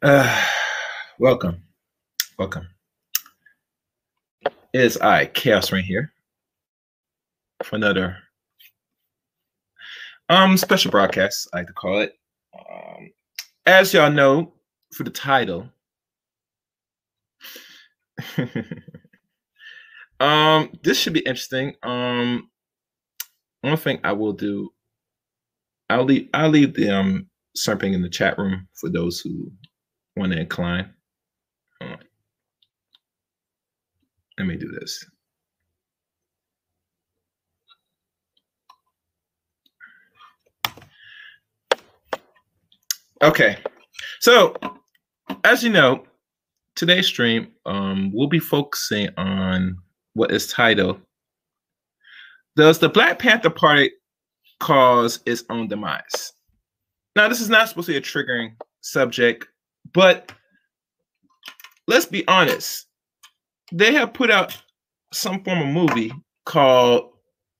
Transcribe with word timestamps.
Uh, 0.00 0.44
welcome. 1.18 1.60
Welcome. 2.38 2.68
It 4.44 4.52
is 4.72 4.96
I, 4.98 5.26
Chaos 5.26 5.72
Reign 5.72 5.82
here 5.82 6.12
for 7.64 7.74
another 7.76 8.16
um 10.28 10.56
special 10.56 10.92
broadcast, 10.92 11.48
I 11.52 11.58
like 11.58 11.66
to 11.66 11.72
call 11.72 12.00
it. 12.00 12.16
Um, 12.54 13.10
as 13.66 13.92
y'all 13.92 14.10
know, 14.10 14.52
for 14.92 15.02
the 15.02 15.10
title, 15.10 15.68
Um, 20.20 20.70
this 20.82 20.98
should 20.98 21.12
be 21.12 21.20
interesting. 21.20 21.74
Um, 21.82 22.50
one 23.62 23.76
thing 23.76 24.00
I 24.04 24.12
will 24.12 24.32
do, 24.32 24.70
I'll 25.90 26.04
leave 26.04 26.28
I'll 26.34 26.50
leave 26.50 26.74
the 26.74 26.90
um 26.90 27.28
something 27.56 27.92
in 27.92 28.02
the 28.02 28.08
chat 28.10 28.38
room 28.38 28.68
for 28.74 28.90
those 28.90 29.20
who 29.20 29.50
want 30.16 30.32
to 30.32 30.38
incline. 30.40 30.92
Let 34.38 34.46
me 34.46 34.56
do 34.56 34.68
this. 34.68 35.04
Okay, 43.20 43.58
so 44.20 44.54
as 45.42 45.64
you 45.64 45.70
know, 45.70 46.04
today's 46.76 47.08
stream 47.08 47.48
um, 47.66 48.12
we'll 48.14 48.28
be 48.28 48.38
focusing 48.38 49.08
on 49.16 49.76
what 50.14 50.30
is 50.30 50.46
titled 50.52 51.00
Does 52.56 52.78
the 52.78 52.88
Black 52.88 53.18
Panther 53.18 53.50
Party 53.50 53.92
Cause 54.60 55.20
Its 55.26 55.44
Own 55.50 55.68
Demise? 55.68 56.32
Now, 57.16 57.28
this 57.28 57.40
is 57.40 57.48
not 57.48 57.68
supposed 57.68 57.86
to 57.86 57.92
be 57.92 57.98
a 57.98 58.00
triggering 58.00 58.52
subject, 58.80 59.46
but 59.92 60.32
let's 61.86 62.06
be 62.06 62.26
honest. 62.28 62.86
They 63.72 63.92
have 63.92 64.14
put 64.14 64.30
out 64.30 64.56
some 65.12 65.42
form 65.42 65.60
of 65.60 65.68
movie 65.68 66.12
called 66.44 67.10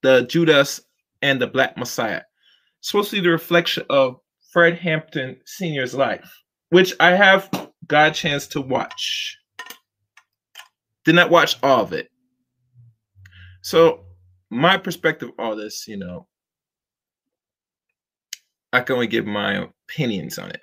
The 0.02 0.22
Judas 0.22 0.80
and 1.22 1.40
the 1.40 1.46
Black 1.46 1.76
Messiah. 1.76 2.22
It's 2.80 2.90
supposed 2.90 3.10
to 3.10 3.16
be 3.16 3.22
the 3.22 3.30
reflection 3.30 3.84
of 3.90 4.16
Fred 4.52 4.78
Hampton 4.78 5.38
Sr.'s 5.44 5.94
life, 5.94 6.30
which 6.70 6.94
I 7.00 7.10
have 7.10 7.50
got 7.86 8.10
a 8.12 8.14
chance 8.14 8.46
to 8.48 8.60
watch. 8.60 9.36
Did 11.04 11.14
not 11.14 11.30
watch 11.30 11.56
all 11.62 11.82
of 11.82 11.92
it. 11.92 12.08
So, 13.62 14.04
my 14.50 14.76
perspective 14.76 15.30
all 15.38 15.56
this, 15.56 15.86
you 15.86 15.96
know, 15.96 16.26
I 18.72 18.80
can 18.80 18.94
only 18.94 19.06
give 19.06 19.26
my 19.26 19.68
opinions 19.88 20.38
on 20.38 20.50
it. 20.50 20.60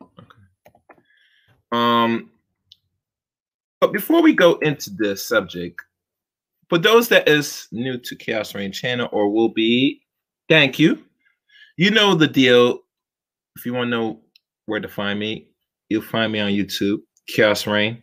Okay. 0.00 0.42
Um, 1.72 2.30
but 3.80 3.92
before 3.92 4.22
we 4.22 4.34
go 4.34 4.54
into 4.56 4.90
this 4.90 5.26
subject, 5.26 5.80
for 6.68 6.78
those 6.78 7.08
that 7.08 7.28
is 7.28 7.68
new 7.72 7.98
to 7.98 8.16
Chaos 8.16 8.54
Reign 8.54 8.72
channel 8.72 9.08
or 9.12 9.28
will 9.28 9.48
be, 9.50 10.00
thank 10.48 10.78
you. 10.78 11.02
You 11.76 11.90
know 11.90 12.14
the 12.14 12.28
deal. 12.28 12.78
If 13.56 13.66
you 13.66 13.74
want 13.74 13.86
to 13.86 13.90
know 13.90 14.21
where 14.66 14.80
to 14.80 14.88
find 14.88 15.18
me, 15.18 15.48
you'll 15.88 16.02
find 16.02 16.32
me 16.32 16.40
on 16.40 16.52
YouTube, 16.52 16.98
Chaos 17.28 17.66
Reign, 17.66 18.02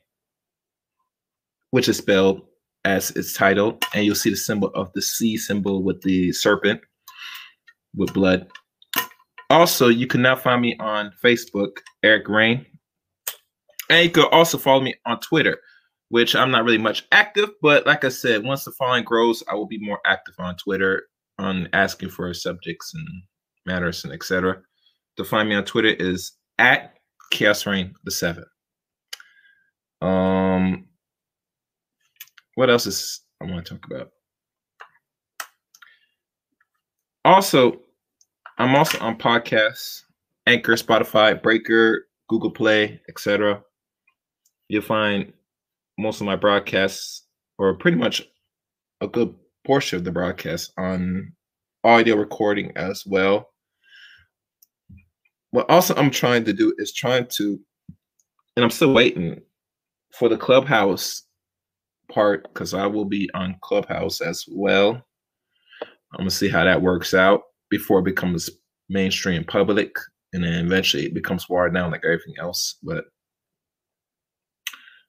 which 1.72 1.88
is 1.88 1.98
spelled 1.98 2.42
as 2.86 3.12
its 3.12 3.34
title, 3.34 3.78
and 3.94 4.06
you'll 4.06 4.16
see 4.16 4.30
the 4.30 4.36
symbol 4.36 4.70
of 4.76 4.92
the 4.94 5.02
C 5.02 5.38
symbol 5.38 5.84
with 5.84 6.02
the 6.02 6.32
serpent 6.32 6.82
with 7.96 8.14
blood. 8.14 8.50
Also, 9.50 9.88
you 9.88 10.08
can 10.08 10.22
now 10.22 10.36
find 10.36 10.62
me 10.62 10.76
on 10.80 11.12
Facebook, 11.24 11.78
Eric 12.04 12.28
Rain. 12.30 12.66
And 13.90 14.06
you 14.06 14.12
can 14.12 14.26
also 14.32 14.58
follow 14.58 14.82
me 14.82 14.94
on 15.06 15.20
Twitter 15.20 15.58
which 16.10 16.36
I'm 16.36 16.52
not 16.52 16.66
really 16.66 16.80
much 16.80 17.06
active, 17.12 17.50
but 17.62 17.86
like 17.86 18.04
I 18.04 18.10
said, 18.10 18.44
once 18.44 18.66
the 18.66 18.72
following 18.72 19.04
grows, 19.04 19.44
I 19.50 19.56
will 19.56 19.68
be 19.68 19.80
more 19.80 20.00
active 20.06 20.36
on 20.40 20.58
Twitter 20.58 21.04
on 21.38 21.70
asking 21.72 22.10
for 22.10 22.34
subjects 22.34 22.94
and 22.94 23.08
matters 23.66 24.04
and 24.04 24.12
etc. 24.12 24.62
To 25.18 25.24
find 25.24 25.48
me 25.48 25.56
on 25.56 25.66
Twitter 25.66 25.90
is 25.90 26.34
at 26.60 26.98
Chaos 27.32 27.66
Reign 27.66 27.96
the 28.04 28.12
Seven. 28.12 28.46
Um, 30.02 30.86
what 32.56 32.70
else 32.70 32.86
is 32.86 33.22
I 33.42 33.46
want 33.46 33.66
to 33.66 33.76
talk 33.76 33.86
about? 33.90 34.12
Also, 37.26 37.80
I'm 38.58 38.76
also 38.76 39.00
on 39.00 39.18
podcasts, 39.18 40.04
Anchor, 40.46 40.74
Spotify, 40.74 41.42
Breaker, 41.42 42.08
Google 42.28 42.52
Play, 42.52 43.02
etc. 43.10 43.64
You'll 44.68 44.82
find 44.82 45.32
most 45.98 46.22
of 46.22 46.26
my 46.26 46.36
broadcasts, 46.36 47.26
or 47.58 47.74
pretty 47.76 47.98
much 47.98 48.22
a 49.02 49.08
good 49.08 49.34
portion 49.66 49.98
of 49.98 50.04
the 50.04 50.12
broadcast, 50.12 50.74
on 50.78 51.34
audio 51.84 52.16
recording 52.16 52.72
as 52.76 53.04
well. 53.06 53.50
What 55.52 55.70
also 55.70 55.96
I'm 55.96 56.12
trying 56.12 56.46
to 56.46 56.54
do 56.54 56.74
is 56.78 56.94
trying 56.94 57.28
to, 57.38 57.60
and 58.56 58.64
I'm 58.64 58.72
still 58.72 58.94
waiting 58.94 59.42
for 60.14 60.30
the 60.30 60.38
clubhouse 60.38 61.24
part 62.12 62.44
because 62.54 62.74
I 62.74 62.88
will 62.88 63.06
be 63.06 63.30
on 63.34 63.58
Clubhouse 63.62 64.22
as 64.22 64.46
well. 64.50 64.92
I'm 66.14 66.20
gonna 66.20 66.32
see 66.32 66.50
how 66.50 66.64
that 66.64 66.82
works 66.82 67.14
out 67.14 67.42
before 67.70 68.00
it 68.00 68.06
becomes 68.06 68.50
mainstream 68.90 69.44
public, 69.44 69.92
and 70.34 70.44
then 70.44 70.66
eventually 70.66 71.06
it 71.06 71.14
becomes 71.14 71.50
watered 71.50 71.74
down 71.76 71.92
like 71.92 72.04
everything 72.06 72.36
else. 72.40 72.78
But 72.84 73.06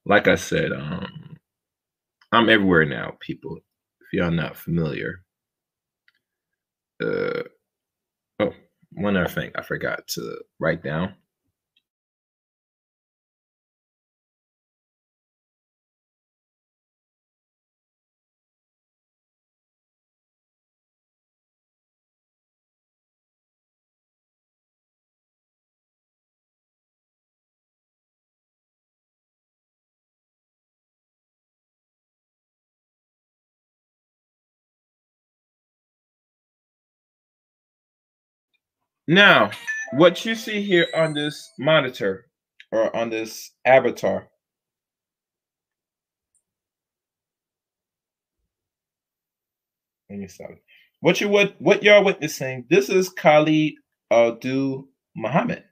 like 0.07 0.29
I 0.29 0.37
said, 0.37 0.73
um, 0.73 1.37
I'm 2.33 2.49
everywhere 2.51 2.85
now, 2.85 3.17
people. 3.21 3.59
If 4.03 4.13
y'all 4.13 4.31
not 4.31 4.57
familiar. 4.57 5.23
Uh, 7.03 7.43
one 8.93 9.17
other 9.17 9.29
thing 9.29 9.53
I 9.55 9.63
forgot 9.63 10.07
to 10.09 10.39
write 10.59 10.83
down. 10.83 11.15
Now, 39.11 39.51
what 39.95 40.25
you 40.25 40.37
see 40.37 40.63
here 40.63 40.87
on 40.95 41.15
this 41.15 41.51
monitor 41.59 42.27
or 42.71 42.95
on 42.95 43.11
this 43.11 43.51
avatar 43.65 44.29
What 51.01 51.21
you 51.21 51.29
what 51.29 51.57
what 51.59 51.83
y'all 51.83 52.05
witnessing? 52.05 52.67
This 52.71 52.89
is 52.89 53.09
Khalid 53.09 53.73
Abdul 54.13 54.87
Muhammad. 55.17 55.65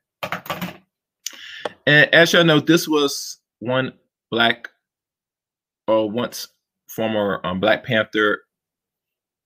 And 1.87 2.13
as 2.13 2.33
y'all 2.33 2.43
know, 2.43 2.59
this 2.59 2.89
was 2.89 3.39
one 3.61 3.93
black 4.33 4.69
or 5.87 6.11
once 6.11 6.49
former 6.89 7.41
um, 7.45 7.61
Black 7.61 7.85
Panther 7.85 8.41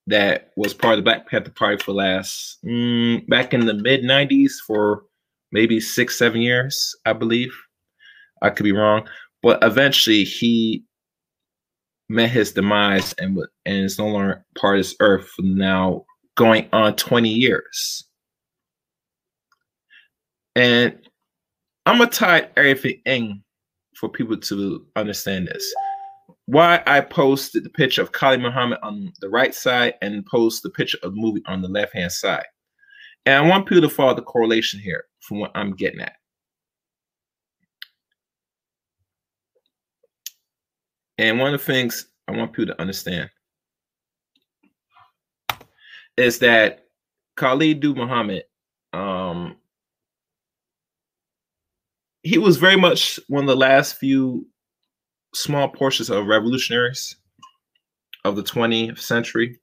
that 0.06 0.50
was 0.56 0.74
part 0.74 0.94
of 0.94 0.98
the 0.98 1.02
Black 1.02 1.28
Panther 1.28 1.50
Party 1.50 1.82
for 1.82 1.92
last 1.92 2.58
mm, 2.64 3.26
back 3.28 3.54
in 3.54 3.66
the 3.66 3.74
mid 3.74 4.02
'90s 4.02 4.52
for 4.66 5.04
maybe 5.52 5.80
six, 5.80 6.18
seven 6.18 6.40
years, 6.40 6.94
I 7.06 7.12
believe. 7.12 7.52
I 8.42 8.50
could 8.50 8.64
be 8.64 8.72
wrong, 8.72 9.06
but 9.42 9.62
eventually 9.62 10.24
he 10.24 10.84
met 12.08 12.30
his 12.30 12.52
demise 12.52 13.12
and 13.14 13.38
and 13.64 13.84
is 13.84 13.98
no 13.98 14.08
longer 14.08 14.44
part 14.58 14.78
of 14.78 14.84
this 14.84 14.96
earth 15.00 15.28
for 15.28 15.42
now 15.42 16.04
going 16.34 16.68
on 16.72 16.96
20 16.96 17.28
years. 17.28 18.04
And 20.56 20.98
I'm 21.86 21.98
gonna 21.98 22.10
tie 22.10 22.48
everything 22.56 23.00
in 23.06 23.42
for 23.96 24.08
people 24.08 24.36
to 24.36 24.86
understand 24.96 25.48
this 25.48 25.72
why 26.46 26.82
I 26.86 27.00
posted 27.00 27.64
the 27.64 27.70
picture 27.70 28.02
of 28.02 28.12
Khalid 28.12 28.40
Muhammad 28.40 28.78
on 28.82 29.12
the 29.20 29.28
right 29.28 29.54
side 29.54 29.94
and 30.02 30.26
post 30.26 30.62
the 30.62 30.70
picture 30.70 30.98
of 31.02 31.14
the 31.14 31.20
movie 31.20 31.42
on 31.46 31.62
the 31.62 31.68
left 31.68 31.94
hand 31.94 32.12
side. 32.12 32.44
And 33.24 33.44
I 33.44 33.48
want 33.48 33.66
people 33.66 33.82
to 33.82 33.94
follow 33.94 34.14
the 34.14 34.22
correlation 34.22 34.80
here 34.80 35.04
from 35.20 35.38
what 35.38 35.52
I'm 35.54 35.74
getting 35.74 36.00
at. 36.00 36.14
And 41.18 41.38
one 41.38 41.54
of 41.54 41.60
the 41.60 41.66
things 41.66 42.06
I 42.26 42.32
want 42.32 42.52
people 42.52 42.74
to 42.74 42.80
understand 42.80 43.30
is 46.16 46.40
that 46.40 46.86
Khalid 47.36 47.80
Du 47.80 47.94
Muhammad, 47.94 48.42
um, 48.92 49.56
he 52.22 52.38
was 52.38 52.56
very 52.56 52.76
much 52.76 53.20
one 53.28 53.44
of 53.44 53.48
the 53.48 53.56
last 53.56 53.96
few 53.96 54.46
small 55.34 55.68
portions 55.68 56.10
of 56.10 56.26
revolutionaries 56.26 57.16
of 58.24 58.36
the 58.36 58.42
20th 58.42 58.98
century 58.98 59.58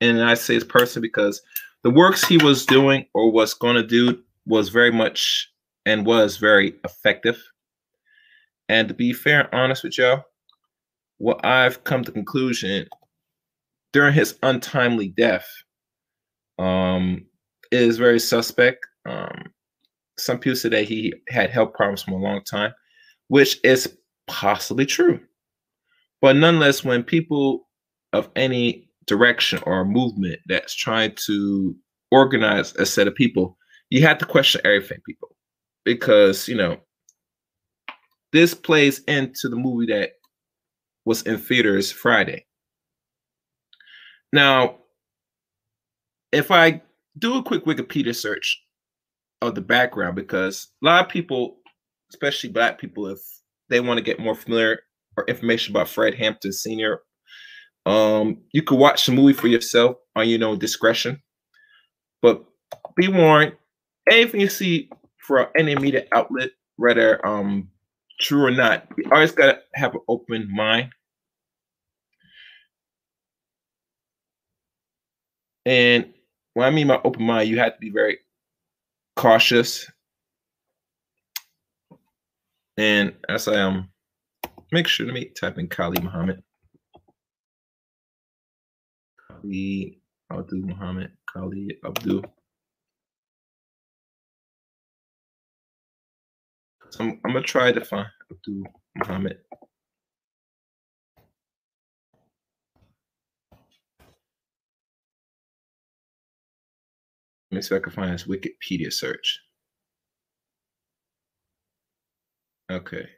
in 0.00 0.14
the 0.14 0.20
United 0.20 0.40
States 0.40 0.64
person 0.64 1.02
because 1.02 1.42
the 1.82 1.90
works 1.90 2.26
he 2.26 2.38
was 2.38 2.66
doing 2.66 3.06
or 3.14 3.30
was 3.30 3.54
going 3.54 3.76
to 3.76 3.86
do 3.86 4.22
was 4.46 4.68
very 4.68 4.92
much 4.92 5.50
and 5.86 6.06
was 6.06 6.36
very 6.36 6.74
effective. 6.84 7.42
And 8.68 8.88
to 8.88 8.94
be 8.94 9.12
fair 9.12 9.40
and 9.40 9.48
honest 9.52 9.82
with 9.82 9.98
y'all, 9.98 10.24
what 11.18 11.44
I've 11.44 11.84
come 11.84 12.04
to 12.04 12.12
conclusion 12.12 12.86
during 13.92 14.14
his 14.14 14.38
untimely 14.42 15.08
death 15.08 15.48
um, 16.58 17.26
is 17.72 17.98
very 17.98 18.20
suspect. 18.20 18.86
Um, 19.06 19.52
some 20.18 20.38
people 20.38 20.56
say 20.56 20.68
that 20.68 20.84
he 20.84 21.14
had 21.28 21.50
health 21.50 21.72
problems 21.74 22.02
for 22.02 22.12
a 22.12 22.16
long 22.16 22.42
time, 22.44 22.72
which 23.28 23.58
is 23.64 23.96
possibly 24.30 24.86
true. 24.86 25.20
But 26.22 26.36
nonetheless, 26.36 26.84
when 26.84 27.02
people 27.02 27.68
of 28.12 28.28
any 28.36 28.88
direction 29.06 29.60
or 29.64 29.84
movement 29.84 30.40
that's 30.46 30.74
trying 30.74 31.14
to 31.26 31.74
organize 32.12 32.74
a 32.76 32.86
set 32.86 33.08
of 33.08 33.14
people, 33.14 33.58
you 33.90 34.02
have 34.02 34.18
to 34.18 34.24
question 34.24 34.60
everything, 34.64 34.98
people, 35.04 35.36
because 35.84 36.46
you 36.46 36.54
know 36.54 36.78
this 38.32 38.54
plays 38.54 39.00
into 39.08 39.48
the 39.48 39.56
movie 39.56 39.92
that 39.92 40.10
was 41.04 41.22
in 41.22 41.38
theaters 41.38 41.90
Friday. 41.90 42.46
Now, 44.32 44.76
if 46.30 46.52
I 46.52 46.80
do 47.18 47.36
a 47.36 47.42
quick 47.42 47.64
Wikipedia 47.64 48.14
search 48.14 48.62
of 49.42 49.56
the 49.56 49.60
background, 49.60 50.14
because 50.14 50.68
a 50.80 50.86
lot 50.86 51.04
of 51.04 51.10
people, 51.10 51.56
especially 52.10 52.50
Black 52.50 52.78
people, 52.78 53.08
if 53.08 53.18
they 53.70 53.80
want 53.80 53.98
to 53.98 54.04
get 54.04 54.20
more 54.20 54.34
familiar 54.34 54.80
or 55.16 55.24
information 55.26 55.72
about 55.72 55.88
Fred 55.88 56.14
Hampton 56.14 56.52
Sr., 56.52 57.00
um, 57.86 58.38
you 58.52 58.62
could 58.62 58.78
watch 58.78 59.06
the 59.06 59.12
movie 59.12 59.32
for 59.32 59.48
yourself 59.48 59.96
on 60.14 60.28
your 60.28 60.46
own 60.46 60.58
discretion. 60.58 61.22
But 62.22 62.44
be 62.96 63.08
warned, 63.08 63.54
anything 64.10 64.40
you 64.40 64.48
see 64.48 64.90
from 65.18 65.46
any 65.56 65.74
media 65.76 66.04
outlet, 66.12 66.50
whether 66.76 67.24
um 67.26 67.68
true 68.20 68.44
or 68.44 68.50
not, 68.50 68.86
you 68.98 69.04
always 69.10 69.32
gotta 69.32 69.60
have 69.74 69.94
an 69.94 70.00
open 70.08 70.48
mind. 70.54 70.90
And 75.64 76.12
when 76.54 76.66
I 76.66 76.70
mean 76.70 76.88
by 76.88 77.00
open 77.04 77.24
mind, 77.24 77.48
you 77.48 77.58
have 77.58 77.74
to 77.74 77.78
be 77.80 77.90
very 77.90 78.18
cautious. 79.16 79.90
And 82.80 83.12
as 83.28 83.46
I 83.46 83.60
um 83.60 83.90
make 84.72 84.88
sure 84.88 85.06
to 85.06 85.12
me 85.12 85.32
type 85.38 85.58
in 85.58 85.68
Kali 85.68 86.00
Muhammad. 86.00 86.42
Kali 89.28 90.00
Abdul 90.32 90.60
Muhammad. 90.60 91.10
Kali 91.30 91.76
Abdul. 91.84 92.24
So 96.88 97.04
I'm, 97.04 97.20
I'm 97.22 97.34
gonna 97.34 97.42
try 97.42 97.70
to 97.70 97.84
find 97.84 98.06
Abdul 98.32 98.62
Muhammad. 98.96 99.36
Let 107.50 107.56
me 107.56 107.60
see 107.60 107.74
if 107.74 107.82
I 107.82 107.84
can 107.84 107.92
find 107.92 108.12
his 108.12 108.24
Wikipedia 108.24 108.90
search. 108.90 109.38
Okay. 112.70 113.08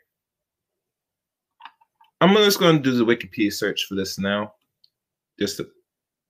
I'm 2.22 2.34
just 2.36 2.58
going 2.58 2.76
to 2.76 2.82
do 2.82 2.96
the 2.96 3.04
Wikipedia 3.04 3.52
search 3.52 3.84
for 3.84 3.96
this 3.96 4.18
now, 4.18 4.54
just 5.38 5.58
to 5.58 5.68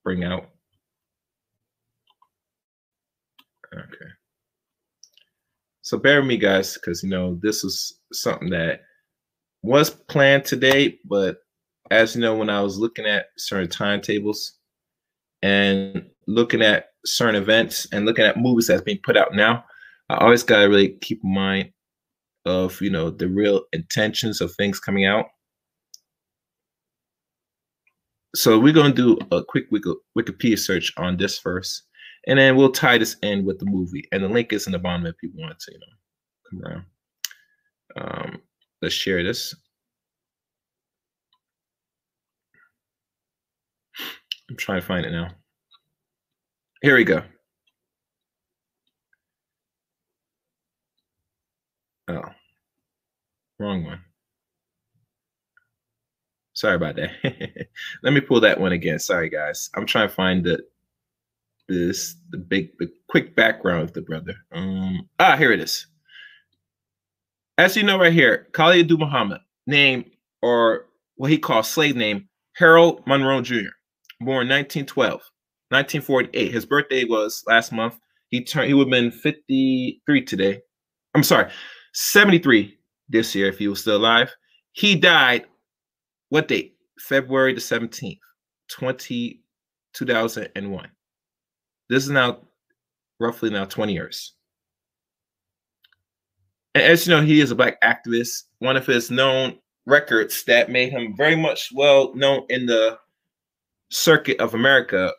bring 0.02 0.24
out. 0.24 0.48
Okay. 3.72 4.10
So 5.82 5.98
bear 5.98 6.20
with 6.20 6.28
me, 6.28 6.36
guys, 6.36 6.74
because 6.74 7.02
you 7.02 7.10
know 7.10 7.38
this 7.42 7.62
is 7.62 8.00
something 8.12 8.50
that 8.50 8.80
was 9.62 9.90
planned 9.90 10.44
today, 10.44 10.98
but 11.04 11.42
as 11.90 12.16
you 12.16 12.22
know, 12.22 12.34
when 12.34 12.50
I 12.50 12.60
was 12.60 12.78
looking 12.78 13.06
at 13.06 13.26
certain 13.36 13.68
timetables 13.68 14.54
and 15.42 16.06
looking 16.26 16.62
at 16.62 16.86
certain 17.04 17.40
events 17.40 17.86
and 17.92 18.04
looking 18.04 18.24
at 18.24 18.36
movies 18.36 18.66
that's 18.66 18.82
being 18.82 19.00
put 19.04 19.16
out 19.16 19.34
now, 19.34 19.64
I 20.08 20.16
always 20.16 20.42
gotta 20.42 20.68
really 20.68 20.96
keep 21.00 21.22
in 21.22 21.32
mind 21.34 21.71
of 22.44 22.80
you 22.80 22.90
know 22.90 23.11
the 23.11 23.28
real 23.28 23.62
intentions 23.72 24.40
of 24.40 24.54
things 24.54 24.80
coming 24.80 25.04
out. 25.06 25.26
So 28.34 28.58
we're 28.58 28.72
gonna 28.72 28.94
do 28.94 29.18
a 29.30 29.44
quick 29.44 29.70
Wikipedia 29.70 30.58
search 30.58 30.92
on 30.96 31.16
this 31.16 31.38
first, 31.38 31.82
and 32.26 32.38
then 32.38 32.56
we'll 32.56 32.72
tie 32.72 32.99
this 32.99 33.16
in 33.22 33.44
with 33.44 33.58
the 33.58 33.66
movie. 33.66 34.08
And 34.12 34.25
the 34.25 34.28
link 34.28 34.52
is 34.52 34.66
in 34.66 34.72
the 34.72 34.78
bottom 34.78 35.06
if 35.06 35.16
people 35.18 35.40
want 35.40 35.58
to, 35.58 35.72
you 35.72 35.78
know, 35.78 35.87
come 36.50 36.62
around. 36.64 36.84
Um, 37.96 38.42
let's 38.80 38.94
share 38.94 39.22
this. 39.22 39.54
I'm 44.50 44.56
trying 44.56 44.80
to 44.80 44.87
find 44.87 45.06
it 45.06 45.12
now. 45.12 45.28
Here 46.82 46.96
we 46.96 47.04
go. 47.04 47.22
Oh, 52.12 52.25
wrong 53.59 53.85
one. 53.85 54.00
Sorry 56.54 56.76
about 56.76 56.97
that. 56.97 57.11
Let 58.02 58.12
me 58.12 58.21
pull 58.21 58.40
that 58.40 58.61
one 58.61 58.73
again. 58.73 58.99
Sorry, 58.99 59.31
guys. 59.31 59.71
I'm 59.75 59.87
trying 59.87 60.09
to 60.09 60.14
find 60.14 60.45
the 60.45 60.64
this 61.69 62.16
the 62.31 62.38
big 62.38 62.76
the 62.78 62.90
quick 63.09 63.35
background 63.35 63.83
of 63.83 63.92
the 63.92 64.02
brother. 64.02 64.35
Um 64.52 65.09
ah 65.19 65.37
here 65.37 65.52
it 65.52 65.61
is. 65.61 65.87
As 67.57 67.76
you 67.76 67.83
know 67.83 67.99
right 67.99 68.12
here, 68.12 68.49
Khalid 68.52 68.90
Muhammad, 68.90 69.40
name 69.66 70.11
or 70.42 70.87
what 71.16 71.31
he 71.31 71.38
calls 71.38 71.69
slave 71.69 71.97
name 71.97 72.28
Harold 72.57 73.07
Monroe 73.07 73.40
Jr., 73.40 73.71
born 74.21 74.49
1912. 74.49 75.23
1948. 75.73 76.52
His 76.52 76.66
birthday 76.66 77.04
was 77.04 77.42
last 77.47 77.73
month. 77.73 77.99
He 78.28 78.45
turned. 78.45 78.69
He 78.69 78.75
would 78.75 78.88
have 78.88 78.90
been 78.90 79.11
53 79.11 80.25
today. 80.25 80.61
I'm 81.14 81.23
sorry, 81.23 81.50
73 81.92 82.78
this 83.08 83.34
year 83.34 83.49
if 83.49 83.58
he 83.58 83.68
was 83.68 83.80
still 83.80 83.96
alive. 83.96 84.34
He 84.72 84.96
died. 84.96 85.44
What 86.30 86.49
date? 86.49 86.76
February 86.99 87.52
the 87.52 87.61
17th, 87.61 88.18
20, 88.70 89.42
2001. 89.92 90.88
This 91.88 92.04
is 92.04 92.11
now 92.11 92.38
roughly 93.20 93.50
now 93.50 93.64
20 93.64 93.92
years. 93.92 94.34
And 96.75 96.82
as 96.82 97.06
you 97.06 97.14
know, 97.14 97.22
he 97.22 97.40
is 97.40 97.50
a 97.50 97.54
black 97.54 97.80
activist. 97.82 98.44
One 98.61 98.76
of 98.76 98.87
his 98.87 99.11
known 99.11 99.58
records 99.84 100.44
that 100.44 100.70
made 100.70 100.90
him 100.90 101.14
very 101.16 101.37
much 101.37 101.70
well 101.75 102.14
known 102.14 102.46
in 102.49 102.66
the 102.66 102.99
circuit 103.90 104.40
of 104.40 104.54
America 104.54 105.12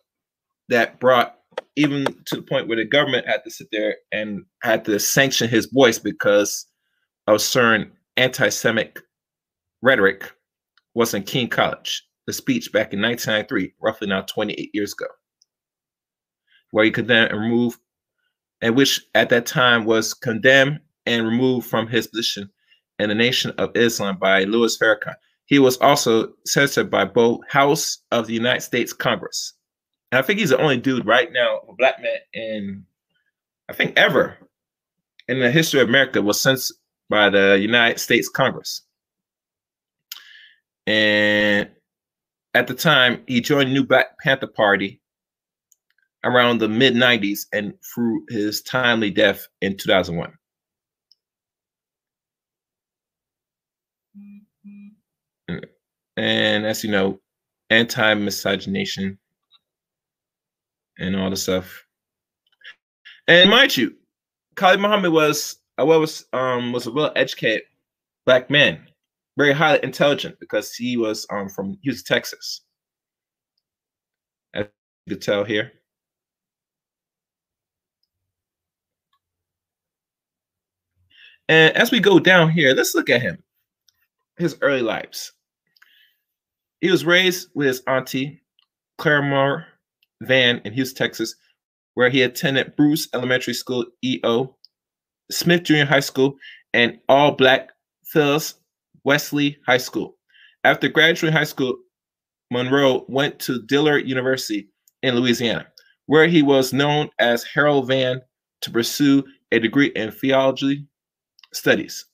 that 0.69 0.99
brought 0.99 1.37
even 1.75 2.05
to 2.25 2.35
the 2.35 2.41
point 2.41 2.67
where 2.67 2.77
the 2.77 2.85
government 2.85 3.27
had 3.27 3.43
to 3.43 3.51
sit 3.51 3.67
there 3.71 3.95
and 4.11 4.43
had 4.61 4.85
to 4.85 4.99
sanction 4.99 5.49
his 5.49 5.67
voice 5.67 5.99
because 5.99 6.67
of 7.27 7.41
certain 7.41 7.91
anti-Semitic 8.17 8.99
rhetoric 9.81 10.31
was 10.93 11.13
in 11.13 11.23
Kean 11.23 11.49
College, 11.49 12.03
the 12.27 12.33
speech 12.33 12.71
back 12.71 12.93
in 12.93 13.01
1993, 13.01 13.73
roughly 13.81 14.07
now 14.07 14.21
28 14.21 14.69
years 14.73 14.93
ago, 14.93 15.07
where 16.71 16.85
he 16.85 16.91
could 16.91 17.07
then 17.07 17.35
remove, 17.35 17.77
and 18.61 18.75
which 18.75 19.01
at 19.15 19.29
that 19.29 19.45
time 19.45 19.85
was 19.85 20.13
condemned 20.13 20.79
and 21.05 21.27
removed 21.27 21.67
from 21.67 21.87
his 21.87 22.07
position 22.07 22.49
in 22.99 23.09
the 23.09 23.15
Nation 23.15 23.51
of 23.57 23.75
Islam 23.75 24.17
by 24.17 24.43
Louis 24.43 24.77
Farrakhan. 24.77 25.15
He 25.45 25.59
was 25.59 25.77
also 25.77 26.33
censored 26.45 26.89
by 26.89 27.05
both 27.05 27.41
House 27.49 27.97
of 28.11 28.27
the 28.27 28.33
United 28.33 28.61
States 28.61 28.93
Congress 28.93 29.53
and 30.13 30.19
I 30.19 30.21
think 30.21 30.37
he's 30.37 30.49
the 30.51 30.61
only 30.61 30.77
dude 30.77 31.07
right 31.07 31.33
now, 31.33 31.61
a 31.67 31.73
black 31.73 31.99
man 31.99 32.17
in, 32.33 32.85
I 33.67 33.73
think, 33.73 33.97
ever 33.97 34.37
in 35.27 35.39
the 35.39 35.49
history 35.49 35.81
of 35.81 35.89
America 35.89 36.21
was 36.21 36.39
censored 36.39 36.77
by 37.09 37.31
the 37.31 37.57
United 37.59 37.97
States 37.97 38.29
Congress. 38.29 38.83
And 40.85 41.71
at 42.53 42.67
the 42.67 42.75
time, 42.75 43.23
he 43.25 43.41
joined 43.41 43.69
the 43.69 43.73
New 43.73 43.87
Black 43.87 44.19
Panther 44.19 44.45
Party 44.45 45.01
around 46.23 46.59
the 46.59 46.69
mid 46.69 46.93
90s 46.93 47.47
and 47.51 47.73
through 47.83 48.23
his 48.29 48.61
timely 48.61 49.09
death 49.09 49.47
in 49.61 49.77
2001. 49.77 50.31
Mm-hmm. 54.15 55.57
And 56.17 56.67
as 56.67 56.83
you 56.83 56.91
know, 56.91 57.19
anti 57.71 58.13
miscegenation 58.13 59.17
and 60.99 61.15
all 61.15 61.29
the 61.29 61.35
stuff. 61.35 61.85
And 63.27 63.49
mind 63.49 63.75
you, 63.77 63.95
Khalid 64.55 64.79
Muhammad 64.79 65.11
was 65.11 65.57
a 65.77 65.85
well 65.85 65.99
was 65.99 66.25
um 66.33 66.71
was 66.71 66.87
a 66.87 66.91
well 66.91 67.11
educated 67.15 67.63
black 68.25 68.49
man, 68.49 68.87
very 69.37 69.53
highly 69.53 69.79
intelligent 69.83 70.39
because 70.39 70.73
he 70.73 70.97
was 70.97 71.25
um 71.29 71.49
from 71.49 71.77
Houston, 71.83 72.15
Texas. 72.15 72.61
As 74.53 74.67
you 75.05 75.15
could 75.15 75.23
tell 75.23 75.43
here. 75.43 75.71
And 81.49 81.75
as 81.75 81.91
we 81.91 81.99
go 81.99 82.19
down 82.19 82.49
here, 82.49 82.73
let's 82.73 82.95
look 82.95 83.09
at 83.09 83.21
him, 83.21 83.43
his 84.37 84.57
early 84.61 84.81
lives. 84.81 85.33
He 86.79 86.89
was 86.89 87.05
raised 87.05 87.49
with 87.53 87.67
his 87.67 87.83
auntie, 87.87 88.41
Claremore 88.99 89.65
Van, 90.25 90.61
in 90.65 90.73
Houston, 90.73 90.97
Texas, 90.97 91.35
where 91.93 92.09
he 92.09 92.21
attended 92.21 92.75
Bruce 92.75 93.07
Elementary 93.13 93.53
School, 93.53 93.85
EO, 94.03 94.55
Smith 95.31 95.63
Junior 95.63 95.85
High 95.85 95.99
School, 95.99 96.35
and 96.73 96.99
all 97.07 97.31
black 97.31 97.69
Phillis 98.05 98.55
Wheatley 99.03 99.57
High 99.65 99.77
School. 99.77 100.17
After 100.63 100.87
graduating 100.87 101.37
high 101.37 101.43
school, 101.43 101.77
Monroe 102.51 103.05
went 103.07 103.39
to 103.39 103.61
Dillard 103.63 104.07
University 104.07 104.69
in 105.01 105.15
Louisiana, 105.15 105.67
where 106.05 106.27
he 106.27 106.41
was 106.41 106.73
known 106.73 107.09
as 107.19 107.43
Harold 107.43 107.87
Van 107.87 108.21
to 108.61 108.71
pursue 108.71 109.23
a 109.51 109.59
degree 109.59 109.91
in 109.95 110.11
theology 110.11 110.87
studies. 111.53 112.05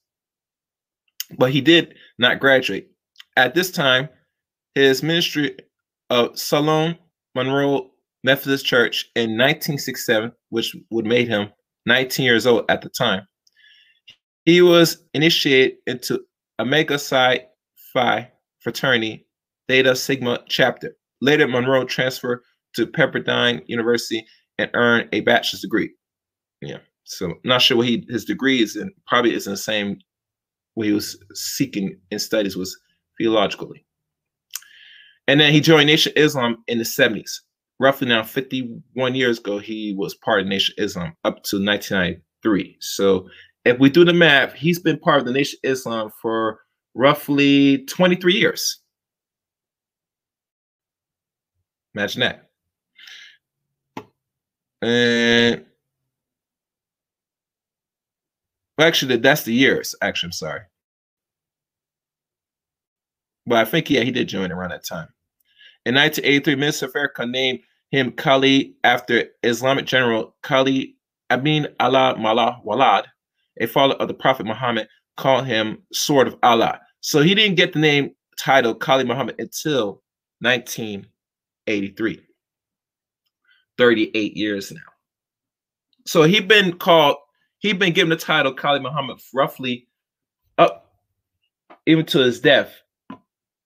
But 1.38 1.51
he 1.51 1.62
did 1.62 1.94
not 2.18 2.39
graduate. 2.39 2.89
At 3.38 3.54
this 3.54 3.72
time, 3.72 4.10
his 4.74 5.04
ministry 5.04 5.58
of 6.10 6.38
Salome 6.38 7.00
Monroe 7.36 7.92
Methodist 8.24 8.66
Church 8.66 9.10
in 9.16 9.32
1967, 9.32 10.32
which 10.50 10.76
would 10.92 11.06
make 11.06 11.28
him 11.28 11.50
19 11.86 12.26
years 12.26 12.46
old 12.46 12.66
at 12.70 12.82
the 12.82 12.90
time, 12.90 13.28
he 14.46 14.62
was 14.62 15.04
initiated 15.14 15.78
into 15.88 16.20
Omega 16.60 16.98
Psi 17.00 17.46
Phi 17.94 18.32
fraternity 18.60 19.26
Theta 19.68 19.96
Sigma 19.96 20.40
chapter. 20.48 20.96
Later, 21.22 21.48
Monroe 21.48 21.86
transferred 21.86 22.42
to 22.76 22.88
Pepperdine 22.88 23.62
University 23.68 24.26
and 24.58 24.70
earned 24.74 25.10
a 25.14 25.22
bachelor's 25.22 25.62
degree. 25.62 25.92
Yeah, 26.62 26.80
so 27.04 27.34
not 27.44 27.62
sure 27.62 27.78
what 27.78 27.88
he 27.88 28.06
his 28.10 28.26
degree 28.26 28.62
is 28.62 28.76
in. 28.76 28.92
Probably 29.08 29.34
is 29.34 29.48
in 29.48 29.52
the 29.54 29.58
same 29.58 30.00
what 30.74 30.88
he 30.88 30.94
was 30.94 31.18
seeking 31.34 32.00
in 32.12 32.20
studies 32.20 32.56
was 32.56 32.78
theologically. 33.18 33.86
And 35.28 35.40
then 35.40 35.54
he 35.54 35.62
joined 35.62 35.88
Nation 35.88 36.14
Islam 36.16 36.64
in 36.68 36.80
the 36.80 36.84
70s. 36.84 37.42
Roughly 37.80 38.08
now 38.08 38.24
51 38.24 39.16
years 39.16 39.40
ago, 39.40 39.58
he 39.58 39.94
was 39.98 40.14
part 40.14 40.42
of 40.42 40.48
Nation 40.48 40.76
Islam 40.78 41.16
up 41.24 41.44
to 41.44 41.56
1993. 41.64 42.78
So 42.82 43.30
if 43.64 43.80
we 43.80 43.90
do 43.90 44.04
the 44.04 44.14
math, 44.14 44.54
he's 44.54 44.80
been 44.80 45.00
part 45.00 45.20
of 45.20 45.26
the 45.26 45.32
Nation 45.32 45.60
Islam 45.64 46.12
for 46.22 46.60
roughly 46.94 47.86
23 47.86 48.34
years. 48.34 48.82
Imagine 51.96 52.22
that. 52.22 52.50
And 54.82 55.65
well, 58.78 58.88
actually, 58.88 59.18
that's 59.18 59.44
the 59.44 59.54
years. 59.54 59.96
Actually, 60.02 60.28
I'm 60.28 60.32
sorry. 60.34 60.62
But 63.46 63.58
I 63.58 63.70
think, 63.70 63.89
yeah, 63.89 64.02
he 64.02 64.12
did 64.12 64.30
join 64.30 64.52
around 64.52 64.70
that 64.70 64.86
time. 64.86 65.10
In 65.86 65.96
1983, 65.96 66.56
Minister 66.56 66.88
Farrakhan 66.88 67.32
named 67.32 67.60
him 67.91 68.12
Kali 68.12 68.75
after 68.84 69.25
Islamic 69.43 69.86
general 69.86 70.36
Kali 70.43 70.95
Amin 71.32 71.67
Allah 71.80 72.15
Malah 72.17 72.62
Walad, 72.65 73.06
a 73.60 73.67
follower 73.67 73.97
of 73.97 74.08
the 74.08 74.13
Prophet 74.13 74.45
Muhammad, 74.45 74.88
called 75.17 75.45
him 75.45 75.84
Sword 75.93 76.28
of 76.28 76.36
Allah. 76.43 76.80
So 77.02 77.21
he 77.21 77.36
didn't 77.36 77.56
get 77.56 77.73
the 77.73 77.80
name 77.80 78.12
title 78.39 78.73
Kali 78.73 79.04
Muhammad 79.04 79.36
until 79.39 80.02
1983. 80.41 82.21
38 83.78 84.38
years 84.38 84.71
now. 84.71 84.80
So 86.06 86.23
he'd 86.23 86.47
been 86.47 86.78
called, 86.78 87.17
he'd 87.60 87.80
been 87.80 87.93
given 87.93 88.10
the 88.10 88.15
title 88.15 88.54
Kali 88.54 88.80
Muhammad 88.80 89.19
roughly 89.34 89.88
up 90.58 90.91
even 91.86 92.06
to 92.08 92.19
his 92.19 92.39
death 92.39 92.73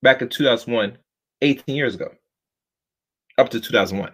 back 0.02 0.22
in 0.22 0.30
2001, 0.30 0.98
18 1.42 1.76
years 1.76 1.96
ago, 1.96 2.10
up 3.38 3.50
to 3.50 3.60
2001. 3.60 4.12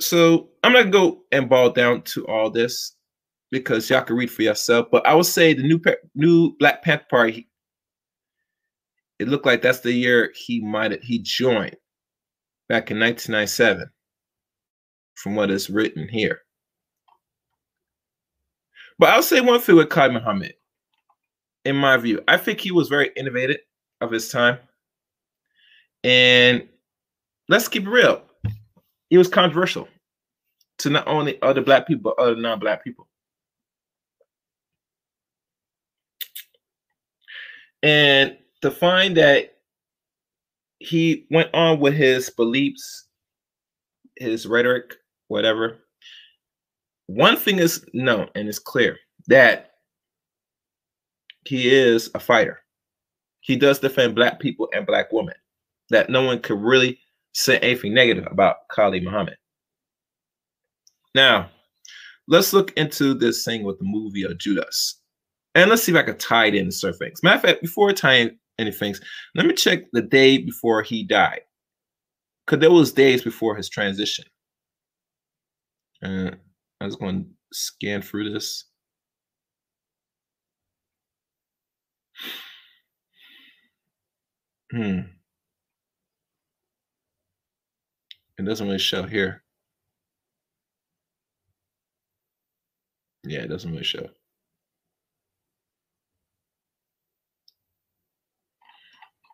So 0.00 0.50
I'm 0.62 0.72
not 0.72 0.90
gonna 0.90 0.90
go 0.90 1.22
and 1.32 1.48
ball 1.48 1.70
down 1.70 2.02
to 2.02 2.26
all 2.26 2.50
this 2.50 2.96
because 3.50 3.88
y'all 3.88 4.02
can 4.02 4.16
read 4.16 4.30
for 4.30 4.42
yourself. 4.42 4.88
But 4.90 5.06
I 5.06 5.14
would 5.14 5.26
say 5.26 5.54
the 5.54 5.62
new 5.62 5.80
new 6.14 6.56
Black 6.58 6.82
Panther 6.82 7.06
Party. 7.08 7.48
It 9.20 9.28
looked 9.28 9.46
like 9.46 9.62
that's 9.62 9.80
the 9.80 9.92
year 9.92 10.32
he 10.34 10.60
might 10.60 11.02
he 11.02 11.20
joined 11.20 11.76
back 12.68 12.90
in 12.90 12.98
1997, 12.98 13.88
from 15.14 15.36
what 15.36 15.50
is 15.50 15.70
written 15.70 16.08
here. 16.08 16.40
But 18.98 19.10
I'll 19.10 19.22
say 19.22 19.40
one 19.40 19.60
thing 19.60 19.76
with 19.76 19.88
Kai 19.88 20.08
Muhammad, 20.08 20.54
in 21.64 21.76
my 21.76 21.96
view. 21.96 22.20
I 22.26 22.36
think 22.36 22.60
he 22.60 22.72
was 22.72 22.88
very 22.88 23.10
innovative 23.16 23.58
of 24.00 24.10
his 24.10 24.28
time. 24.30 24.58
And 26.02 26.68
let's 27.48 27.68
keep 27.68 27.84
it 27.84 27.90
real. 27.90 28.22
He 29.10 29.18
was 29.18 29.28
controversial 29.28 29.88
to 30.78 30.90
not 30.90 31.06
only 31.06 31.40
other 31.42 31.62
black 31.62 31.86
people, 31.86 32.14
but 32.16 32.22
other 32.22 32.36
non-black 32.36 32.82
people. 32.82 33.08
And 37.82 38.36
to 38.62 38.70
find 38.70 39.16
that 39.16 39.58
he 40.78 41.26
went 41.30 41.52
on 41.54 41.80
with 41.80 41.94
his 41.94 42.30
beliefs, 42.30 43.08
his 44.16 44.46
rhetoric, 44.46 44.94
whatever. 45.28 45.78
One 47.06 47.36
thing 47.36 47.58
is 47.58 47.84
known 47.92 48.28
and 48.34 48.48
it's 48.48 48.58
clear 48.58 48.96
that 49.26 49.72
he 51.44 51.68
is 51.68 52.10
a 52.14 52.20
fighter 52.20 52.64
he 53.44 53.56
does 53.56 53.78
defend 53.78 54.14
black 54.14 54.40
people 54.40 54.70
and 54.72 54.86
black 54.86 55.12
women. 55.12 55.34
That 55.90 56.08
no 56.08 56.22
one 56.22 56.40
could 56.40 56.58
really 56.58 56.98
say 57.34 57.58
anything 57.58 57.92
negative 57.92 58.26
about 58.30 58.68
Kali 58.70 59.00
Muhammad. 59.00 59.36
Now, 61.14 61.50
let's 62.28 62.52
look 62.52 62.72
into 62.76 63.14
this 63.14 63.44
thing 63.44 63.64
with 63.64 63.78
the 63.78 63.84
movie 63.84 64.24
of 64.24 64.38
Judas. 64.38 65.00
And 65.54 65.70
let's 65.70 65.84
see 65.84 65.92
if 65.92 65.98
I 65.98 66.02
can 66.02 66.18
tie 66.18 66.46
it 66.46 66.54
in 66.54 66.70
certain 66.70 66.98
things. 66.98 67.22
Matter 67.22 67.36
of 67.36 67.42
fact, 67.42 67.62
before 67.62 67.92
tying 67.92 68.38
anything, 68.58 68.94
let 69.34 69.46
me 69.46 69.52
check 69.54 69.84
the 69.92 70.02
day 70.02 70.38
before 70.38 70.82
he 70.82 71.04
died. 71.04 71.42
Because 72.44 72.60
there 72.60 72.70
was 72.70 72.92
days 72.92 73.22
before 73.22 73.56
his 73.56 73.68
transition. 73.68 74.24
And 76.02 76.36
I 76.80 76.84
was 76.84 76.96
going 76.96 77.24
to 77.24 77.30
scan 77.52 78.02
through 78.02 78.32
this. 78.32 78.64
Hmm. 84.72 85.00
It 88.38 88.44
doesn't 88.44 88.66
really 88.66 88.78
show 88.78 89.04
here. 89.04 89.42
Yeah, 93.24 93.40
it 93.40 93.48
doesn't 93.48 93.70
really 93.70 93.84
show. 93.84 94.08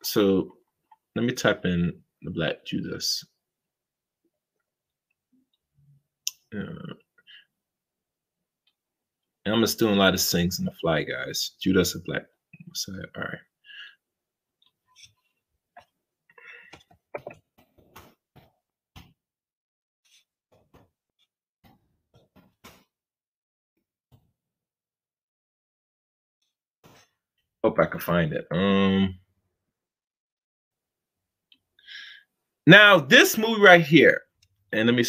So 0.02 0.52
let 1.16 1.24
me 1.24 1.32
type 1.32 1.64
in 1.64 1.92
the 2.22 2.30
Black 2.30 2.64
Judas. 2.66 3.24
Uh, 6.54 6.94
I'm 9.46 9.60
just 9.62 9.78
doing 9.78 9.94
a 9.94 9.98
lot 9.98 10.14
of 10.14 10.20
things 10.20 10.58
in 10.58 10.64
the 10.64 10.72
fly, 10.80 11.02
guys. 11.02 11.52
Judas 11.60 11.94
a 11.94 12.00
Black 12.00 12.22
Messiah. 12.68 13.06
All 13.16 13.22
right. 13.22 13.49
Hope 27.64 27.78
I 27.78 27.86
can 27.86 28.00
find 28.00 28.32
it. 28.32 28.46
Um. 28.50 29.16
Now 32.66 32.98
this 33.00 33.36
movie 33.38 33.60
right 33.62 33.84
here, 33.84 34.22
and 34.72 34.86
let 34.86 34.94
me 34.94 35.04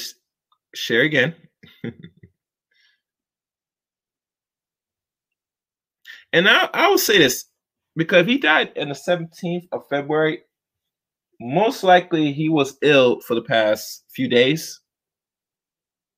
share 0.76 1.02
again. 1.02 1.36
and 6.34 6.50
I, 6.50 6.70
I 6.74 6.88
will 6.90 6.98
say 6.98 7.18
this 7.18 7.46
because 7.96 8.26
he 8.26 8.38
died 8.38 8.72
on 8.78 8.90
the 8.90 8.96
17th 8.96 9.68
of 9.72 9.88
February. 9.90 10.42
Most 11.40 11.84
likely 11.84 12.34
he 12.34 12.50
was 12.50 12.78
ill 12.82 13.20
for 13.22 13.36
the 13.36 13.42
past 13.42 14.06
few 14.14 14.28
days. 14.28 14.80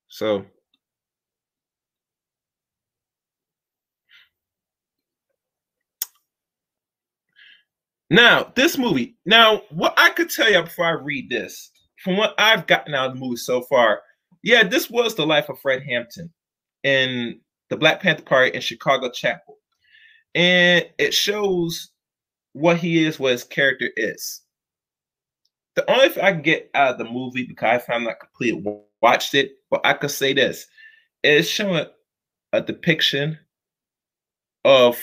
So 0.09 0.45
Now, 8.13 8.51
this 8.53 8.77
movie. 8.77 9.17
Now, 9.25 9.63
what 9.71 9.95
I 9.97 10.11
could 10.11 10.29
tell 10.29 10.51
you 10.51 10.61
before 10.61 10.85
I 10.85 10.91
read 10.91 11.31
this, 11.31 11.71
from 12.03 12.15
what 12.15 12.35
I've 12.37 12.67
gotten 12.67 12.93
out 12.93 13.07
of 13.07 13.13
the 13.15 13.19
movie 13.19 13.37
so 13.37 13.63
far, 13.63 14.03
yeah, 14.43 14.61
this 14.61 14.87
was 14.87 15.15
the 15.15 15.25
life 15.25 15.49
of 15.49 15.59
Fred 15.59 15.81
Hampton 15.81 16.31
in 16.83 17.39
the 17.71 17.75
Black 17.75 18.03
Panther 18.03 18.21
Party 18.21 18.53
in 18.53 18.61
Chicago 18.61 19.09
Chapel. 19.09 19.57
And 20.35 20.87
it 20.99 21.11
shows 21.11 21.89
what 22.51 22.77
he 22.77 23.03
is, 23.03 23.17
what 23.17 23.31
his 23.31 23.43
character 23.43 23.89
is. 23.97 24.41
The 25.75 25.89
only 25.89 26.09
thing 26.09 26.23
I 26.23 26.33
can 26.33 26.43
get 26.43 26.69
out 26.75 26.91
of 26.91 26.97
the 26.99 27.11
movie, 27.11 27.47
because 27.47 27.67
I 27.67 27.79
found 27.79 28.03
not 28.03 28.19
complete, 28.19 28.63
watched 29.01 29.33
it, 29.33 29.53
but 29.71 29.81
I 29.83 29.93
could 29.93 30.11
say 30.11 30.33
this 30.33 30.67
it's 31.23 31.47
showing 31.47 31.87
a 32.51 32.61
depiction 32.61 33.39
of 34.65 34.99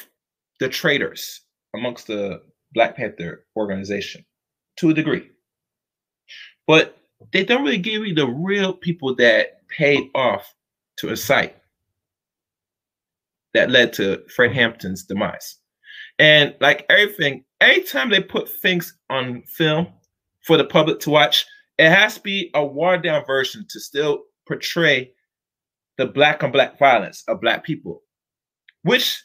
the 0.60 0.68
traitors 0.68 1.40
amongst 1.74 2.06
the 2.06 2.42
Black 2.72 2.96
Panther 2.96 3.44
organization 3.56 4.24
to 4.76 4.90
a 4.90 4.94
degree. 4.94 5.30
But 6.66 6.96
they 7.32 7.44
don't 7.44 7.64
really 7.64 7.78
give 7.78 8.06
you 8.06 8.14
the 8.14 8.26
real 8.26 8.72
people 8.72 9.14
that 9.16 9.66
paid 9.68 10.10
off 10.14 10.54
to 10.98 11.10
a 11.10 11.16
site 11.16 11.56
that 13.54 13.70
led 13.70 13.92
to 13.94 14.22
Fred 14.34 14.52
Hampton's 14.52 15.04
demise. 15.04 15.56
And 16.18 16.54
like 16.60 16.86
everything, 16.88 17.44
anytime 17.60 18.10
they 18.10 18.22
put 18.22 18.48
things 18.48 18.96
on 19.08 19.42
film 19.42 19.88
for 20.46 20.56
the 20.56 20.64
public 20.64 21.00
to 21.00 21.10
watch, 21.10 21.46
it 21.78 21.90
has 21.90 22.16
to 22.16 22.20
be 22.20 22.50
a 22.54 22.64
watered 22.64 23.02
down 23.02 23.24
version 23.24 23.66
to 23.70 23.80
still 23.80 24.24
portray 24.46 25.12
the 25.96 26.06
black 26.06 26.42
on 26.42 26.52
black 26.52 26.78
violence 26.78 27.24
of 27.26 27.40
black 27.40 27.64
people, 27.64 28.02
which 28.82 29.22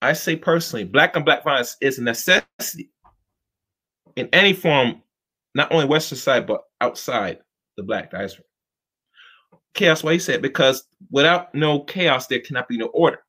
I 0.00 0.12
say 0.12 0.36
personally, 0.36 0.84
black 0.84 1.16
on 1.16 1.24
black 1.24 1.44
violence 1.44 1.76
is 1.80 1.98
a 1.98 2.02
necessity 2.02 2.90
in 4.16 4.28
any 4.32 4.52
form, 4.52 5.02
not 5.54 5.72
only 5.72 5.86
Western 5.86 6.18
side, 6.18 6.46
but 6.46 6.62
outside 6.80 7.38
the 7.76 7.82
black 7.82 8.10
diaspora. 8.10 8.44
Chaos, 9.74 10.02
why 10.02 10.12
he 10.12 10.18
said, 10.18 10.42
because 10.42 10.84
without 11.10 11.54
no 11.54 11.80
chaos, 11.80 12.26
there 12.26 12.40
cannot 12.40 12.68
be 12.68 12.76
no 12.76 12.86
order. 12.86 13.20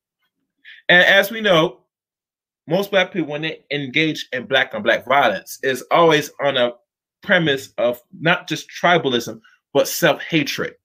And 0.88 1.05
as 1.05 1.32
we 1.32 1.41
know, 1.41 1.79
most 2.67 2.91
black 2.91 3.12
people, 3.12 3.29
when 3.29 3.41
they 3.41 3.63
engage 3.71 4.27
in 4.32 4.45
black 4.45 4.73
on 4.73 4.84
black 4.84 5.05
violence, 5.05 5.60
is 5.63 5.84
always 5.91 6.32
on 6.41 6.58
a 6.58 6.73
premise 7.21 7.73
of 7.77 8.01
not 8.19 8.47
just 8.47 8.67
tribalism, 8.69 9.39
but 9.73 9.88
self 9.88 10.21
hatred, 10.21 10.75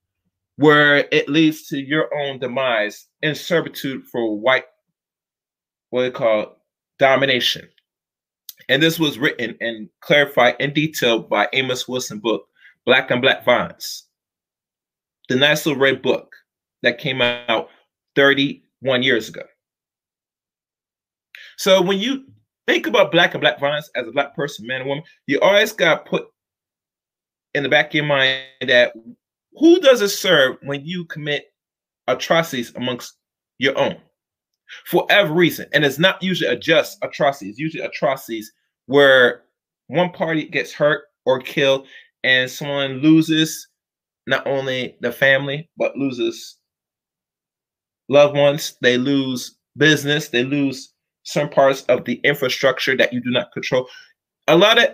where 0.57 1.09
it 1.13 1.29
leads 1.29 1.67
to 1.69 1.79
your 1.79 2.15
own 2.15 2.39
demise 2.39 3.07
and 3.23 3.37
servitude 3.37 4.05
for 4.07 4.39
white, 4.39 4.65
what 5.95 6.03
they 6.03 6.11
call 6.11 6.57
domination. 6.99 7.69
And 8.69 8.83
this 8.83 8.99
was 8.99 9.17
written 9.17 9.57
and 9.61 9.89
clarified 10.01 10.57
in 10.59 10.73
detail 10.73 11.21
by 11.21 11.49
Amos 11.53 11.87
Wilson 11.87 12.19
book, 12.19 12.49
Black 12.85 13.13
and 13.13 13.23
Black 13.23 13.45
Violence. 13.45 14.09
The 15.29 15.37
nice 15.37 15.65
little 15.65 15.81
red 15.81 16.03
book 16.03 16.35
that 16.83 16.99
came 16.99 17.23
out 17.23 17.69
31 18.17 19.05
years 19.05 19.29
ago. 19.29 19.43
So 21.59 21.81
when 21.81 22.01
you 22.01 22.25
think 22.67 22.89
about 22.89 23.13
black 23.13 23.35
and 23.35 23.41
black 23.41 23.61
violence 23.61 23.89
as 23.95 24.09
a 24.09 24.11
black 24.11 24.35
person, 24.35 24.67
man 24.67 24.81
and 24.81 24.89
woman, 24.89 25.05
you 25.29 25.39
always 25.39 25.71
got 25.71 26.07
put 26.07 26.27
in 27.55 27.63
the 27.63 27.69
back 27.69 27.91
of 27.91 27.95
your 27.95 28.05
mind 28.05 28.43
that 28.67 28.95
who 29.53 29.79
does 29.79 30.03
it 30.03 30.09
serve 30.09 30.57
when 30.65 30.85
you 30.85 31.05
commit 31.05 31.53
atrocities 32.09 32.75
amongst 32.75 33.15
your 33.59 33.79
own? 33.79 33.97
For 34.87 35.07
every 35.11 35.35
reason. 35.35 35.67
And 35.73 35.85
it's 35.85 35.99
not 35.99 36.23
usually 36.23 36.51
a 36.51 36.57
just 36.57 36.99
atrocity, 37.03 37.51
it's 37.51 37.59
usually 37.59 37.85
atrocities 37.85 38.53
where 38.87 39.43
one 39.89 40.11
party 40.11 40.49
gets 40.49 40.73
hurt 40.73 41.05
or 41.27 41.41
killed 41.41 41.87
and 42.23 42.51
someone 42.51 42.99
loses 42.99 43.69
not 44.27 44.47
only 44.47 44.97
the 45.01 45.13
family, 45.13 45.69
but 45.77 45.97
loses 45.97 46.57
loved 48.09 48.37
ones, 48.37 48.77
they 48.81 48.97
lose 48.97 49.57
business, 49.77 50.29
they 50.29 50.45
lose 50.45 50.93
some 51.25 51.49
parts 51.49 51.83
of 51.83 52.05
the 52.05 52.15
infrastructure 52.25 52.97
that 52.97 53.13
you 53.13 53.21
do 53.21 53.31
not 53.31 53.53
control. 53.53 53.89
A 54.49 54.57
lot 54.57 54.79
of 54.79 54.89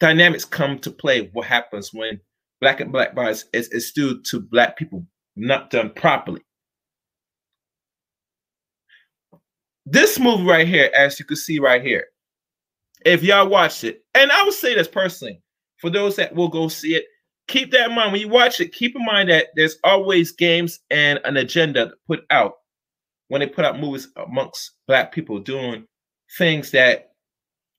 dynamics 0.00 0.44
come 0.44 0.78
to 0.80 0.90
play 0.90 1.30
what 1.32 1.46
happens 1.46 1.90
when 1.92 2.20
black 2.60 2.80
and 2.80 2.92
black 2.92 3.14
violence 3.14 3.44
is, 3.52 3.68
is 3.68 3.92
due 3.92 4.22
to 4.22 4.40
black 4.40 4.76
people 4.76 5.06
not 5.36 5.70
done 5.70 5.90
properly. 5.90 6.42
This 9.86 10.18
movie 10.18 10.44
right 10.44 10.66
here, 10.66 10.90
as 10.96 11.18
you 11.18 11.24
can 11.24 11.36
see 11.36 11.58
right 11.58 11.82
here, 11.82 12.06
if 13.04 13.22
y'all 13.22 13.48
watched 13.48 13.84
it, 13.84 14.02
and 14.14 14.32
I 14.32 14.42
would 14.44 14.54
say 14.54 14.74
this 14.74 14.88
personally, 14.88 15.42
for 15.76 15.90
those 15.90 16.16
that 16.16 16.34
will 16.34 16.48
go 16.48 16.68
see 16.68 16.94
it, 16.94 17.04
keep 17.48 17.70
that 17.72 17.90
in 17.90 17.94
mind. 17.94 18.12
When 18.12 18.20
you 18.20 18.28
watch 18.28 18.60
it, 18.60 18.72
keep 18.72 18.96
in 18.96 19.04
mind 19.04 19.28
that 19.28 19.48
there's 19.54 19.76
always 19.84 20.32
games 20.32 20.80
and 20.90 21.20
an 21.24 21.36
agenda 21.36 21.92
put 22.06 22.24
out 22.30 22.54
when 23.28 23.40
they 23.40 23.46
put 23.46 23.64
out 23.64 23.78
movies 23.78 24.08
amongst 24.16 24.72
black 24.86 25.12
people 25.12 25.38
doing 25.38 25.86
things 26.38 26.70
that 26.70 27.10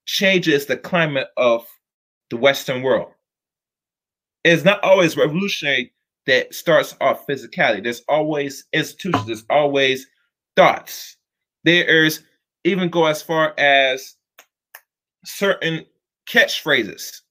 changes 0.05 0.67
the 0.67 0.77
climate 0.77 1.27
of 1.37 1.65
the 2.29 2.37
Western 2.37 2.83
world. 2.83 3.11
It's 4.43 4.63
not 4.63 4.83
always 4.83 5.17
revolutionary 5.17 5.91
that 6.27 6.53
starts 6.53 6.95
off 7.01 7.25
physicality. 7.25 7.83
There's 7.83 8.03
always 8.07 8.65
institutions, 8.73 9.25
there's 9.25 9.45
always 9.49 10.07
thoughts. 10.55 11.14
There's 11.65 12.21
even 12.63 12.89
go 12.89 13.05
as 13.05 13.21
far 13.21 13.53
as 13.57 14.15
certain 15.25 15.85
catchphrases 16.29 17.21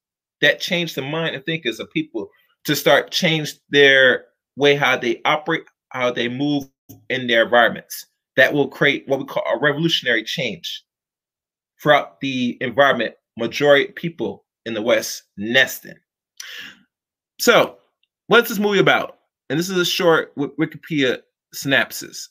that 0.40 0.60
change 0.60 0.94
the 0.94 1.02
mind 1.02 1.34
and 1.34 1.44
thinkers 1.44 1.80
of 1.80 1.90
people 1.90 2.28
to 2.64 2.74
start 2.74 3.10
change 3.10 3.54
their 3.70 4.26
way 4.56 4.74
how 4.74 4.96
they 4.96 5.20
operate, 5.24 5.62
how 5.90 6.10
they 6.10 6.28
move 6.28 6.64
in 7.08 7.26
their 7.26 7.44
environments. 7.44 8.06
That 8.36 8.52
will 8.52 8.68
create 8.68 9.06
what 9.06 9.20
we 9.20 9.24
call 9.24 9.44
a 9.46 9.60
revolutionary 9.60 10.24
change 10.24 10.84
throughout 11.80 12.20
the 12.20 12.58
environment. 12.60 13.14
Majority 13.36 13.92
people 13.92 14.44
in 14.66 14.74
the 14.74 14.82
West 14.82 15.24
nesting. 15.36 15.94
So, 17.40 17.78
what's 18.26 18.48
this 18.48 18.58
movie 18.58 18.78
about? 18.78 19.18
And 19.50 19.58
this 19.58 19.68
is 19.68 19.76
a 19.76 19.84
short 19.84 20.34
Wikipedia 20.36 21.18
synopsis. 21.52 22.30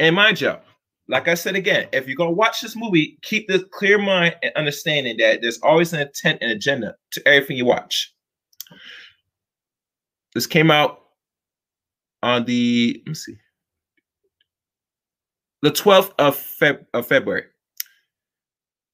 And 0.00 0.16
mind 0.16 0.40
you, 0.40 0.56
like 1.08 1.28
I 1.28 1.34
said 1.34 1.56
again, 1.56 1.86
if 1.92 2.08
you're 2.08 2.16
gonna 2.16 2.32
watch 2.32 2.62
this 2.62 2.74
movie, 2.74 3.18
keep 3.22 3.46
this 3.48 3.62
clear 3.70 3.98
mind 3.98 4.34
and 4.42 4.52
understanding 4.56 5.18
that 5.18 5.42
there's 5.42 5.60
always 5.60 5.92
an 5.92 6.00
intent 6.00 6.38
and 6.40 6.50
agenda 6.50 6.96
to 7.12 7.28
everything 7.28 7.58
you 7.58 7.66
watch. 7.66 8.12
This 10.34 10.46
came 10.46 10.70
out 10.70 11.02
on 12.22 12.44
the 12.46 13.02
let 13.04 13.08
me 13.08 13.14
see, 13.14 13.36
the 15.62 15.70
12th 15.70 16.12
of, 16.18 16.36
Feb- 16.36 16.86
of 16.94 17.06
February. 17.06 17.44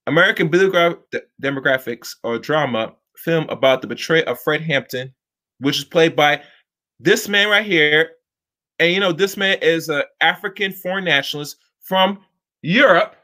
American 0.09 0.49
Bibliograph 0.49 0.97
Demographics 1.41 2.15
or 2.25 2.39
drama 2.39 2.95
film 3.17 3.47
about 3.49 3.81
the 3.81 3.89
betrayal 3.89 4.29
of 4.29 4.41
Fred 4.41 4.61
Hampton, 4.61 5.15
which 5.59 5.79
is 5.79 5.85
played 5.85 6.17
by 6.17 6.43
this 6.99 7.29
man 7.29 7.49
right 7.49 7.67
here. 7.67 8.11
And 8.79 8.93
you 8.93 9.01
know, 9.01 9.13
this 9.13 9.37
man 9.37 9.59
is 9.63 9.89
an 9.89 10.03
African 10.21 10.73
foreign 10.73 11.05
nationalist 11.05 11.57
from 11.81 12.19
Europe. 12.63 13.17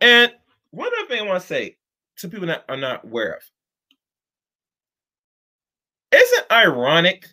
And 0.00 0.32
one 0.70 0.90
other 0.98 1.08
thing 1.08 1.22
I 1.22 1.26
want 1.26 1.40
to 1.40 1.46
say 1.46 1.76
to 2.18 2.28
people 2.28 2.46
that 2.46 2.64
are 2.68 2.76
not 2.76 3.04
aware 3.04 3.34
of. 3.34 3.42
Isn't 6.12 6.52
ironic 6.52 7.26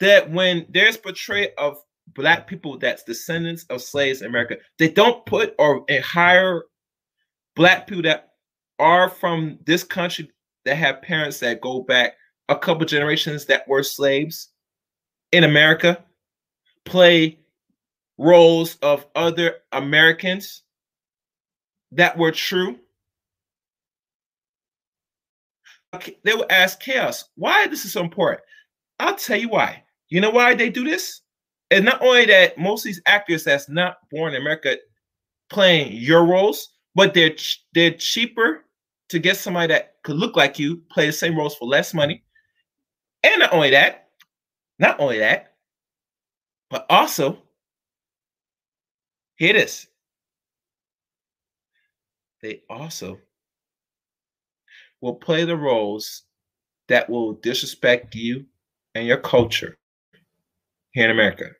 that 0.00 0.30
when 0.30 0.66
there's 0.68 0.96
portrayal 0.96 1.50
of 1.58 1.78
black 2.08 2.46
people 2.46 2.78
that's 2.78 3.02
descendants 3.02 3.64
of 3.70 3.82
slaves 3.82 4.22
in 4.22 4.28
America, 4.28 4.56
they 4.78 4.88
don't 4.88 5.24
put 5.26 5.54
or 5.58 5.84
hire 6.02 6.64
black 7.56 7.86
people 7.86 8.02
that 8.02 8.30
are 8.78 9.08
from 9.08 9.58
this 9.64 9.82
country 9.82 10.30
that 10.64 10.76
have 10.76 11.02
parents 11.02 11.40
that 11.40 11.60
go 11.60 11.82
back 11.82 12.14
a 12.48 12.56
couple 12.56 12.84
generations 12.86 13.44
that 13.46 13.66
were 13.68 13.82
slaves 13.82 14.50
in 15.32 15.44
America 15.44 16.04
play 16.84 17.38
roles 18.18 18.76
of 18.76 19.06
other 19.14 19.56
Americans 19.72 20.62
that 21.92 22.16
were 22.16 22.32
true. 22.32 22.78
They 26.24 26.34
will 26.34 26.46
ask 26.50 26.80
Chaos, 26.80 27.24
why 27.36 27.66
this 27.66 27.84
is 27.84 27.92
so 27.92 28.02
important? 28.02 28.42
I'll 29.00 29.16
tell 29.16 29.38
you 29.38 29.48
why. 29.48 29.82
You 30.08 30.20
know 30.20 30.30
why 30.30 30.54
they 30.54 30.68
do 30.68 30.84
this? 30.84 31.22
And 31.70 31.84
not 31.84 32.02
only 32.02 32.26
that, 32.26 32.58
most 32.58 32.82
of 32.82 32.84
these 32.84 33.02
actors 33.06 33.44
that's 33.44 33.68
not 33.68 33.96
born 34.10 34.34
in 34.34 34.40
America 34.40 34.76
playing 35.50 35.92
your 35.92 36.24
roles, 36.24 36.68
but 36.94 37.12
they're 37.14 37.34
ch- 37.34 37.64
they're 37.74 37.92
cheaper 37.92 38.64
to 39.08 39.18
get 39.18 39.36
somebody 39.36 39.68
that 39.68 39.94
could 40.04 40.16
look 40.16 40.36
like 40.36 40.58
you 40.58 40.82
play 40.90 41.06
the 41.06 41.12
same 41.12 41.36
roles 41.36 41.56
for 41.56 41.66
less 41.66 41.94
money. 41.94 42.22
And 43.26 43.40
not 43.40 43.52
only 43.52 43.70
that, 43.70 44.08
not 44.78 45.00
only 45.00 45.18
that, 45.18 45.54
but 46.70 46.86
also, 46.88 47.42
here 49.36 49.50
it 49.50 49.56
is. 49.56 49.88
They 52.40 52.62
also 52.70 53.18
will 55.00 55.16
play 55.16 55.44
the 55.44 55.56
roles 55.56 56.22
that 56.88 57.10
will 57.10 57.32
disrespect 57.32 58.14
you 58.14 58.46
and 58.94 59.06
your 59.06 59.16
culture 59.18 59.76
here 60.92 61.06
in 61.06 61.10
America. 61.10 61.50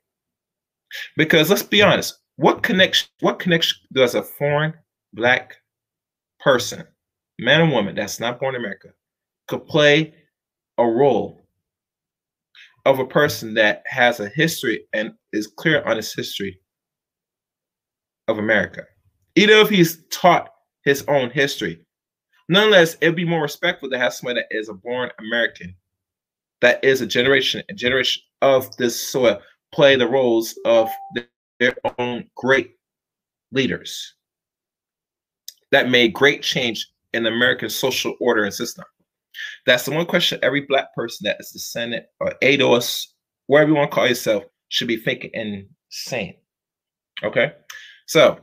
Because 1.17 1.51
let's 1.51 1.65
be 1.65 1.83
honest, 1.83 2.19
what 2.37 2.63
connection 2.63 3.09
what 3.21 3.41
connection 3.41 3.79
does 3.93 4.15
a 4.15 4.23
foreign 4.23 4.73
black 5.15 5.57
person, 6.39 6.87
man 7.41 7.63
or 7.63 7.71
woman 7.73 7.97
that's 7.97 8.21
not 8.21 8.39
born 8.39 8.55
in 8.55 8.61
America, 8.61 8.91
could 9.49 9.67
play 9.67 10.15
a 10.79 10.87
role 10.87 11.46
of 12.87 13.01
a 13.01 13.05
person 13.05 13.53
that 13.55 13.83
has 13.87 14.21
a 14.21 14.29
history 14.31 14.87
and 14.95 15.13
is 15.33 15.47
clear 15.47 15.83
on 15.85 15.97
his 15.97 16.15
history 16.15 16.59
of 18.29 18.39
America? 18.39 18.85
Even 19.35 19.59
if 19.59 19.69
he's 19.69 20.05
taught 20.11 20.51
his 20.85 21.05
own 21.09 21.29
history, 21.31 21.81
nonetheless, 22.49 22.97
it'd 23.01 23.17
be 23.17 23.25
more 23.25 23.43
respectful 23.43 23.91
to 23.91 23.99
have 23.99 24.15
somebody 24.15 24.41
that 24.41 24.57
is 24.57 24.69
a 24.69 24.75
born 24.75 25.11
American, 25.19 25.75
that 26.61 26.83
is 26.83 27.01
a 27.01 27.07
generation, 27.07 27.63
a 27.69 27.75
generation 27.75 28.23
of 28.41 28.75
this 28.77 29.09
soil, 29.09 29.41
play 29.73 29.97
the 29.97 30.09
roles 30.09 30.59
of 30.65 30.89
their 31.59 31.75
own 31.99 32.25
great 32.37 32.77
leaders 33.53 34.15
that 35.73 35.91
made 35.91 36.13
great 36.13 36.43
change 36.43 36.89
in 37.13 37.25
the 37.25 37.31
American 37.31 37.69
social 37.69 38.15
order 38.21 38.45
and 38.45 38.55
system. 38.55 38.85
That's 39.67 39.85
the 39.85 39.93
one 39.93 40.07
question 40.07 40.39
every 40.43 40.63
black 40.63 40.95
person 40.95 41.25
that 41.25 41.37
is 41.41 41.51
the 41.51 41.59
Senate 41.59 42.07
or 42.21 42.35
ADOS, 42.43 43.07
wherever 43.47 43.71
you 43.71 43.77
want 43.77 43.91
to 43.91 43.95
call 43.95 44.07
yourself, 44.07 44.45
should 44.69 44.89
be 44.89 44.97
thinking 44.97 45.31
and 45.35 45.67
saying. 45.91 46.37
Okay? 47.23 47.53
So 48.07 48.39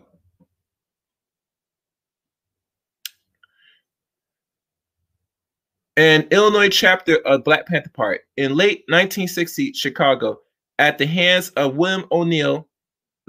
an 5.98 6.28
Illinois 6.32 6.70
chapter 6.70 7.18
of 7.26 7.44
Black 7.44 7.68
Panther 7.68 7.90
Party 7.90 8.20
in 8.38 8.56
late 8.56 8.84
1960 8.88 9.74
Chicago 9.74 10.40
at 10.80 10.98
the 10.98 11.06
hands 11.06 11.50
of 11.52 11.76
William 11.76 12.08
O'Neill, 12.12 12.68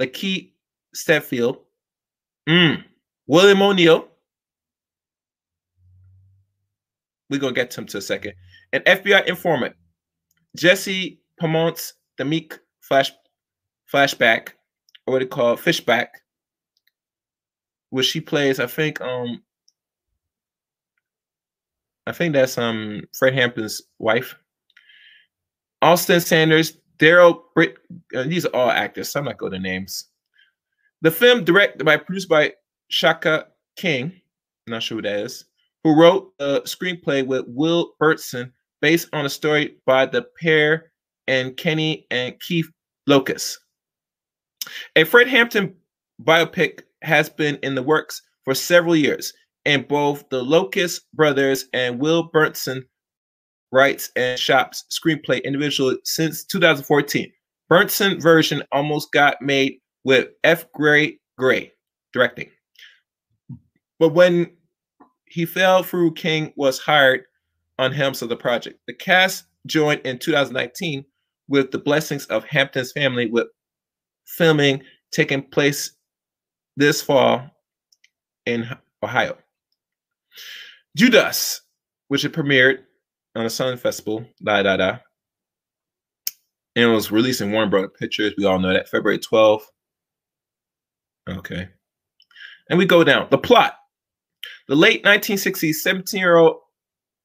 Lakeith 0.00 0.50
Stanfield, 0.94 1.58
mm, 2.48 2.82
William 3.26 3.62
O'Neill. 3.62 4.08
We're 7.30 7.40
gonna 7.40 7.52
get 7.52 7.70
to 7.72 7.80
him 7.80 7.86
to 7.88 7.98
a 7.98 8.02
second. 8.02 8.34
An 8.72 8.82
FBI 8.82 9.26
informant, 9.26 9.74
Jesse 10.56 11.20
Pamont's 11.40 11.94
the 12.18 12.24
Meek 12.24 12.58
flash 12.80 13.12
flashback, 13.92 14.50
or 15.06 15.12
what 15.12 15.18
they 15.20 15.26
call 15.26 15.56
fishback, 15.56 16.22
which 17.90 18.06
she 18.06 18.20
plays, 18.20 18.60
I 18.60 18.66
think, 18.66 19.00
um, 19.00 19.42
I 22.06 22.12
think 22.12 22.34
that's 22.34 22.58
um 22.58 23.02
Fred 23.16 23.34
Hampton's 23.34 23.82
wife. 23.98 24.34
Austin 25.82 26.20
Sanders, 26.20 26.78
Darrell 26.98 27.44
Britt, 27.54 27.76
uh, 28.14 28.22
these 28.24 28.46
are 28.46 28.54
all 28.54 28.70
actors, 28.70 29.10
so 29.10 29.20
I'm 29.20 29.26
not 29.26 29.38
going 29.38 29.52
to 29.52 29.58
names. 29.58 30.08
The 31.02 31.10
film 31.10 31.44
directed 31.44 31.84
by 31.84 31.98
produced 31.98 32.28
by 32.28 32.54
Shaka 32.88 33.48
King, 33.76 34.12
I'm 34.66 34.72
not 34.72 34.82
sure 34.82 34.96
who 34.96 35.02
that 35.02 35.20
is, 35.20 35.44
who 35.84 35.98
wrote 35.98 36.32
a 36.40 36.60
screenplay 36.62 37.24
with 37.24 37.44
Will 37.46 37.92
Burton 38.00 38.52
based 38.80 39.08
on 39.12 39.26
a 39.26 39.30
story 39.30 39.76
by 39.86 40.06
the 40.06 40.26
pair 40.40 40.90
and 41.28 41.56
Kenny 41.56 42.06
and 42.10 42.38
Keith 42.40 42.68
Lucas. 43.06 43.58
A 44.96 45.04
Fred 45.04 45.28
Hampton 45.28 45.74
biopic 46.22 46.80
has 47.02 47.28
been 47.28 47.58
in 47.62 47.74
the 47.74 47.82
works 47.82 48.22
for 48.44 48.54
several 48.54 48.96
years, 48.96 49.32
and 49.66 49.86
both 49.86 50.28
the 50.30 50.42
Lucas 50.42 51.00
brothers 51.12 51.66
and 51.72 52.00
Will 52.00 52.24
Burton 52.24 52.84
writes 53.72 54.10
and 54.16 54.38
shops 54.38 54.84
screenplay 54.90 55.42
individually 55.44 55.96
since 56.04 56.44
2014. 56.44 57.30
Burton 57.68 58.20
version 58.20 58.62
almost 58.72 59.12
got 59.12 59.40
made 59.42 59.74
with 60.04 60.28
F. 60.44 60.66
Gary 60.78 61.20
Gray 61.38 61.72
directing. 62.12 62.50
But 63.98 64.10
when 64.10 64.50
he 65.34 65.44
fell 65.44 65.82
through, 65.82 66.14
King 66.14 66.52
was 66.54 66.78
hired 66.78 67.24
on 67.80 67.90
helms 67.90 68.22
of 68.22 68.28
the 68.28 68.36
project. 68.36 68.78
The 68.86 68.94
cast 68.94 69.46
joined 69.66 70.00
in 70.04 70.16
2019 70.16 71.04
with 71.48 71.72
the 71.72 71.78
blessings 71.78 72.24
of 72.26 72.44
Hampton's 72.44 72.92
family, 72.92 73.26
with 73.26 73.48
filming 74.26 74.80
taking 75.10 75.42
place 75.42 75.90
this 76.76 77.02
fall 77.02 77.50
in 78.46 78.64
Ohio. 79.02 79.36
Judas, 80.96 81.62
which 82.06 82.24
it 82.24 82.32
premiered 82.32 82.84
on 83.34 83.42
the 83.42 83.50
Sun 83.50 83.76
Festival, 83.78 84.24
da 84.40 84.62
da 84.62 84.76
da, 84.76 84.98
and 86.76 86.92
was 86.92 87.10
released 87.10 87.40
in 87.40 87.50
Warner 87.50 87.70
Brother 87.70 87.88
Pictures. 87.88 88.34
We 88.38 88.44
all 88.44 88.60
know 88.60 88.72
that 88.72 88.88
February 88.88 89.18
12th. 89.18 89.64
Okay, 91.28 91.68
and 92.70 92.78
we 92.78 92.86
go 92.86 93.02
down 93.02 93.26
the 93.32 93.38
plot. 93.38 93.74
The 94.66 94.74
late 94.74 95.04
1960s 95.04 95.74
17 95.74 96.18
year 96.18 96.36
old 96.36 96.56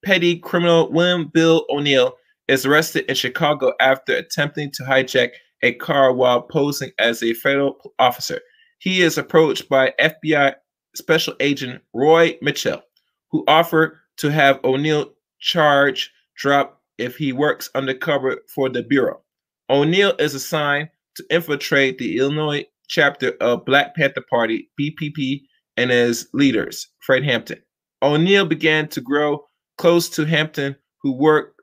petty 0.04 0.38
criminal 0.38 0.92
William 0.92 1.30
Bill 1.32 1.64
O'Neill 1.70 2.14
is 2.48 2.66
arrested 2.66 3.06
in 3.06 3.14
Chicago 3.14 3.72
after 3.80 4.14
attempting 4.14 4.70
to 4.72 4.82
hijack 4.82 5.30
a 5.62 5.72
car 5.72 6.12
while 6.12 6.42
posing 6.42 6.90
as 6.98 7.22
a 7.22 7.32
federal 7.32 7.94
officer. 7.98 8.40
He 8.78 9.00
is 9.00 9.16
approached 9.16 9.70
by 9.70 9.94
FBI 9.98 10.54
Special 10.94 11.34
Agent 11.40 11.82
Roy 11.94 12.36
Mitchell, 12.42 12.82
who 13.30 13.44
offered 13.48 13.96
to 14.18 14.30
have 14.30 14.60
O'Neill 14.62 15.10
charge 15.38 16.12
drop 16.36 16.82
if 16.98 17.16
he 17.16 17.32
works 17.32 17.70
undercover 17.74 18.36
for 18.54 18.68
the 18.68 18.82
Bureau. 18.82 19.22
O'Neill 19.70 20.14
is 20.18 20.34
assigned 20.34 20.90
to 21.16 21.24
infiltrate 21.30 21.96
the 21.96 22.18
Illinois 22.18 22.66
chapter 22.88 23.32
of 23.40 23.64
Black 23.64 23.94
Panther 23.94 24.24
Party, 24.28 24.68
BPP, 24.78 25.42
and 25.80 25.90
his 25.90 26.28
leaders, 26.34 26.88
Fred 27.00 27.24
Hampton. 27.24 27.58
O'Neill 28.02 28.44
began 28.44 28.86
to 28.88 29.00
grow 29.00 29.44
close 29.78 30.10
to 30.10 30.26
Hampton, 30.26 30.76
who 31.02 31.12
worked 31.12 31.58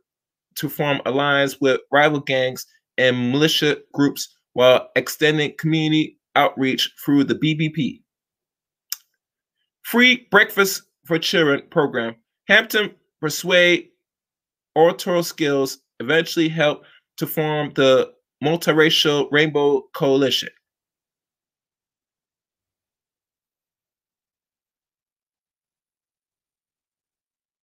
to 0.56 0.70
form 0.70 1.00
alliance 1.06 1.62
with 1.62 1.82
rival 1.92 2.20
gangs 2.20 2.66
and 2.98 3.32
militia 3.32 3.78
groups 3.94 4.36
while 4.54 4.90
extending 4.96 5.54
community 5.60 6.18
outreach 6.36 6.92
through 7.06 7.26
the 7.26 7.36
BPP. 7.36 8.02
Free 9.84 10.28
Breakfast 10.32 10.82
for 11.06 11.20
Children 11.20 11.62
program. 11.70 12.16
Hampton 12.48 12.96
persuade 13.22 13.90
oratorial 14.76 15.22
skills 15.22 15.78
eventually 16.00 16.50
helped 16.50 16.88
to 17.18 17.28
form 17.28 17.72
the 17.76 18.12
multiracial 18.44 19.28
Rainbow 19.32 19.84
Coalition. 19.94 20.50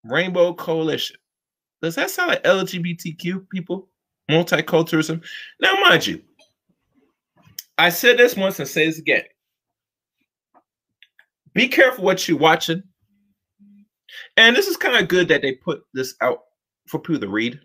Rainbow 0.04 0.54
Coalition. 0.54 1.16
Does 1.82 1.94
that 1.96 2.10
sound 2.10 2.30
like 2.30 2.42
LGBTQ 2.44 3.48
people? 3.50 3.88
Multiculturalism. 4.30 5.22
Now, 5.60 5.74
mind 5.80 6.06
you, 6.06 6.22
I 7.76 7.90
said 7.90 8.18
this 8.18 8.36
once 8.36 8.58
and 8.58 8.68
say 8.68 8.86
this 8.86 8.98
again. 8.98 9.24
Be 11.52 11.68
careful 11.68 12.04
what 12.04 12.26
you're 12.26 12.38
watching. 12.38 12.82
And 14.36 14.56
this 14.56 14.66
is 14.66 14.76
kind 14.76 14.96
of 14.96 15.08
good 15.08 15.28
that 15.28 15.42
they 15.42 15.52
put 15.52 15.82
this 15.92 16.14
out 16.20 16.40
for 16.86 16.98
people 16.98 17.20
to 17.20 17.28
read 17.28 17.60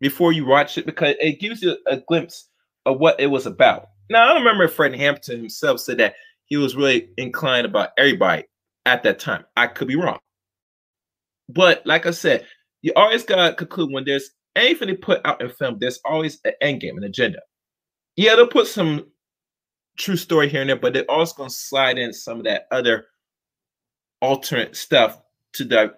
before 0.00 0.32
you 0.32 0.46
watch 0.46 0.78
it 0.78 0.86
because 0.86 1.14
it 1.20 1.40
gives 1.40 1.62
you 1.62 1.76
a 1.86 1.98
glimpse 2.08 2.48
of 2.86 2.98
what 2.98 3.20
it 3.20 3.28
was 3.28 3.46
about. 3.46 3.88
Now, 4.10 4.32
I 4.32 4.38
remember 4.38 4.64
if 4.64 4.74
Fred 4.74 4.94
Hampton 4.94 5.38
himself 5.38 5.80
said 5.80 5.98
that 5.98 6.14
he 6.46 6.56
was 6.56 6.74
really 6.74 7.10
inclined 7.16 7.66
about 7.66 7.90
everybody 7.96 8.44
at 8.84 9.02
that 9.04 9.18
time. 9.18 9.44
I 9.56 9.68
could 9.68 9.88
be 9.88 9.96
wrong. 9.96 10.18
But 11.52 11.82
like 11.86 12.06
I 12.06 12.10
said, 12.10 12.46
you 12.82 12.92
always 12.96 13.24
got 13.24 13.48
to 13.48 13.54
conclude 13.54 13.92
when 13.92 14.04
there's 14.04 14.30
anything 14.56 14.94
put 14.96 15.20
out 15.24 15.40
in 15.40 15.48
film, 15.48 15.78
there's 15.78 16.00
always 16.04 16.40
an 16.44 16.52
end 16.60 16.80
game, 16.80 16.96
an 16.96 17.04
agenda. 17.04 17.40
Yeah, 18.16 18.34
they'll 18.36 18.46
put 18.46 18.66
some 18.66 19.06
true 19.98 20.16
story 20.16 20.48
here 20.48 20.60
and 20.60 20.70
there, 20.70 20.76
but 20.76 20.92
they're 20.92 21.10
also 21.10 21.44
to 21.44 21.50
slide 21.50 21.98
in 21.98 22.12
some 22.12 22.38
of 22.38 22.44
that 22.44 22.66
other 22.70 23.06
alternate 24.20 24.76
stuff 24.76 25.20
to 25.54 25.64
the 25.64 25.94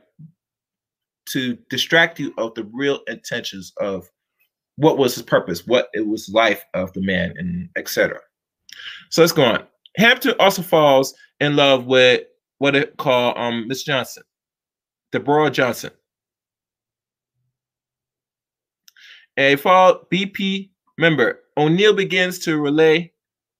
to 1.27 1.57
distract 1.71 2.19
you 2.21 2.35
of 2.37 2.55
the 2.55 2.65
real 2.73 3.01
intentions 3.07 3.73
of 3.79 4.11
what 4.77 4.99
was 4.99 5.15
his 5.15 5.23
purpose, 5.23 5.67
what 5.67 5.89
it 5.95 6.07
was 6.07 6.29
life 6.29 6.65
of 6.75 6.93
the 6.93 7.01
man, 7.01 7.33
and 7.39 7.69
etc. 7.77 8.19
So 9.11 9.23
let's 9.23 9.33
go 9.33 9.45
on. 9.45 9.65
Hampton 9.97 10.35
also 10.39 10.63
falls 10.63 11.15
in 11.41 11.57
love 11.57 11.87
with 11.87 12.23
what 12.59 12.77
it 12.77 12.97
called 12.97 13.37
um 13.39 13.69
Miss 13.69 13.85
Johnson, 13.85 14.23
Deborah 15.15 15.49
Johnson. 15.49 15.93
A 19.37 19.55
fall 19.55 20.01
BP 20.13 20.71
member, 20.99 21.39
O'Neill 21.57 21.95
begins 21.95 22.41
to 22.41 22.61
relay 22.61 23.13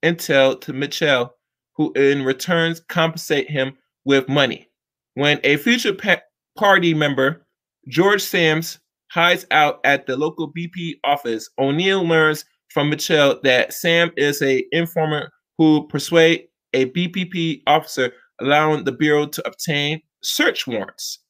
intel 0.05 0.61
to 0.63 0.73
Mitchell, 0.73 1.33
who 1.77 1.93
in 1.93 2.25
returns 2.25 2.81
compensate 2.81 3.49
him 3.49 3.79
with 4.05 4.29
money. 4.29 4.69
When 5.15 5.39
a 5.45 5.57
future 5.59 5.95
pa- 5.95 6.23
party 6.59 6.93
member 6.93 7.47
George 7.89 8.23
Sams 8.23 8.81
hides 9.13 9.47
out 9.53 9.79
at 9.85 10.07
the 10.07 10.17
local 10.17 10.53
BP 10.53 10.95
office. 11.05 11.49
O'Neill 11.57 12.03
learns 12.03 12.45
from 12.71 12.91
Mitchell 12.91 13.39
that 13.45 13.73
Sam 13.73 14.11
is 14.17 14.43
a 14.43 14.65
informant 14.73 15.31
who 15.57 15.87
persuade 15.87 16.49
a 16.73 16.87
BPP 16.87 17.61
officer, 17.69 18.11
allowing 18.41 18.83
the 18.83 18.93
bureau 18.93 19.27
to 19.27 19.47
obtain 19.47 20.01
search 20.25 20.67
warrants. 20.67 21.21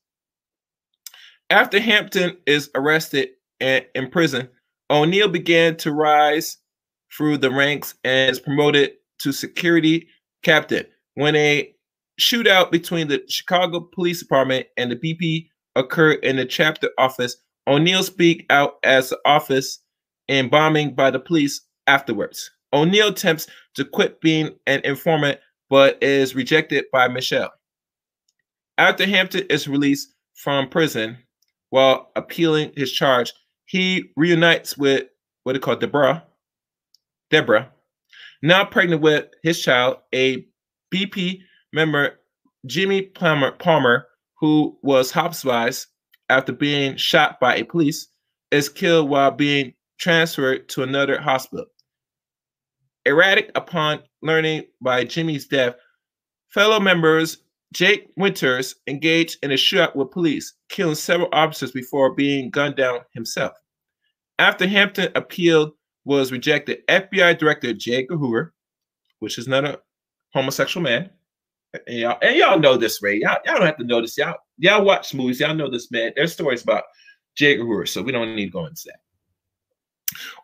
After 1.54 1.78
Hampton 1.78 2.36
is 2.46 2.68
arrested 2.74 3.28
and 3.60 3.86
in 3.94 4.10
prison, 4.10 4.48
O'Neill 4.90 5.28
began 5.28 5.76
to 5.76 5.92
rise 5.92 6.56
through 7.16 7.38
the 7.38 7.52
ranks 7.52 7.94
and 8.02 8.28
is 8.28 8.40
promoted 8.40 8.94
to 9.20 9.30
security 9.30 10.08
captain. 10.42 10.84
When 11.14 11.36
a 11.36 11.72
shootout 12.20 12.72
between 12.72 13.06
the 13.06 13.22
Chicago 13.28 13.88
Police 13.94 14.18
Department 14.18 14.66
and 14.76 14.90
the 14.90 14.96
BP 14.96 15.46
occurred 15.76 16.24
in 16.24 16.34
the 16.34 16.44
chapter 16.44 16.90
office, 16.98 17.36
O'Neill 17.68 18.02
speak 18.02 18.46
out 18.50 18.78
as 18.82 19.10
the 19.10 19.18
office 19.24 19.78
in 20.26 20.48
bombing 20.48 20.96
by 20.96 21.12
the 21.12 21.20
police 21.20 21.60
afterwards. 21.86 22.50
O'Neill 22.72 23.10
attempts 23.10 23.46
to 23.76 23.84
quit 23.84 24.20
being 24.20 24.50
an 24.66 24.80
informant, 24.82 25.38
but 25.70 26.02
is 26.02 26.34
rejected 26.34 26.86
by 26.92 27.06
Mitchell. 27.06 27.50
After 28.76 29.06
Hampton 29.06 29.46
is 29.50 29.68
released 29.68 30.08
from 30.34 30.68
prison 30.68 31.18
while 31.74 32.12
appealing 32.14 32.70
his 32.76 32.92
charge, 32.92 33.32
he 33.64 34.04
reunites 34.14 34.78
with 34.78 35.08
what 35.42 35.54
they 35.54 35.58
call 35.58 35.74
Deborah, 35.74 36.22
Deborah, 37.30 37.68
now 38.44 38.64
pregnant 38.64 39.02
with 39.02 39.26
his 39.42 39.60
child, 39.60 39.96
a 40.14 40.46
BP 40.94 41.40
member, 41.72 42.20
Jimmy 42.64 43.02
Palmer, 43.02 43.50
Palmer 43.50 44.06
who 44.38 44.78
was 44.82 45.10
hospitalized 45.10 45.88
after 46.28 46.52
being 46.52 46.96
shot 46.96 47.40
by 47.40 47.56
a 47.56 47.64
police, 47.64 48.06
is 48.52 48.68
killed 48.68 49.10
while 49.10 49.32
being 49.32 49.74
transferred 49.98 50.68
to 50.68 50.84
another 50.84 51.20
hospital. 51.20 51.66
Erratic 53.04 53.50
upon 53.56 54.00
learning 54.22 54.62
by 54.80 55.02
Jimmy's 55.02 55.48
death, 55.48 55.74
fellow 56.50 56.78
members 56.78 57.38
Jake 57.72 58.08
Winters 58.16 58.76
engaged 58.86 59.38
in 59.42 59.50
a 59.50 59.54
shootout 59.54 59.96
with 59.96 60.10
police, 60.10 60.54
killing 60.68 60.94
several 60.94 61.28
officers 61.32 61.72
before 61.72 62.14
being 62.14 62.50
gunned 62.50 62.76
down 62.76 63.00
himself. 63.12 63.52
After 64.38 64.66
Hampton 64.66 65.10
appealed 65.14 65.72
was 66.04 66.30
rejected, 66.30 66.86
FBI 66.88 67.38
Director 67.38 67.72
J. 67.72 68.06
Hoover, 68.08 68.52
which 69.20 69.38
is 69.38 69.48
not 69.48 69.64
a 69.64 69.80
homosexual 70.32 70.84
man, 70.84 71.10
and 71.86 71.98
y'all, 71.98 72.18
and 72.22 72.36
y'all 72.36 72.58
know 72.58 72.76
this, 72.76 73.02
Ray. 73.02 73.20
Y'all, 73.20 73.38
y'all 73.44 73.56
don't 73.56 73.66
have 73.66 73.78
to 73.78 73.84
know 73.84 74.00
this. 74.00 74.16
Y'all, 74.16 74.36
y'all 74.58 74.84
watch 74.84 75.14
movies. 75.14 75.40
Y'all 75.40 75.54
know 75.54 75.70
this 75.70 75.90
man. 75.90 76.12
There's 76.14 76.32
stories 76.32 76.62
about 76.62 76.84
J. 77.36 77.56
Hoover, 77.56 77.86
so 77.86 78.02
we 78.02 78.12
don't 78.12 78.34
need 78.36 78.46
to 78.46 78.52
go 78.52 78.66
into 78.66 78.82
that. 78.86 79.00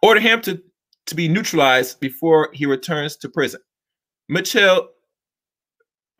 Order 0.03 0.21
Hampton 0.21 0.63
to 1.07 1.15
be 1.15 1.29
neutralized 1.29 2.01
before 2.01 2.51
he 2.53 2.67
returns 2.67 3.17
to 3.17 3.29
prison. 3.29 3.61
Mitchell 4.29 4.89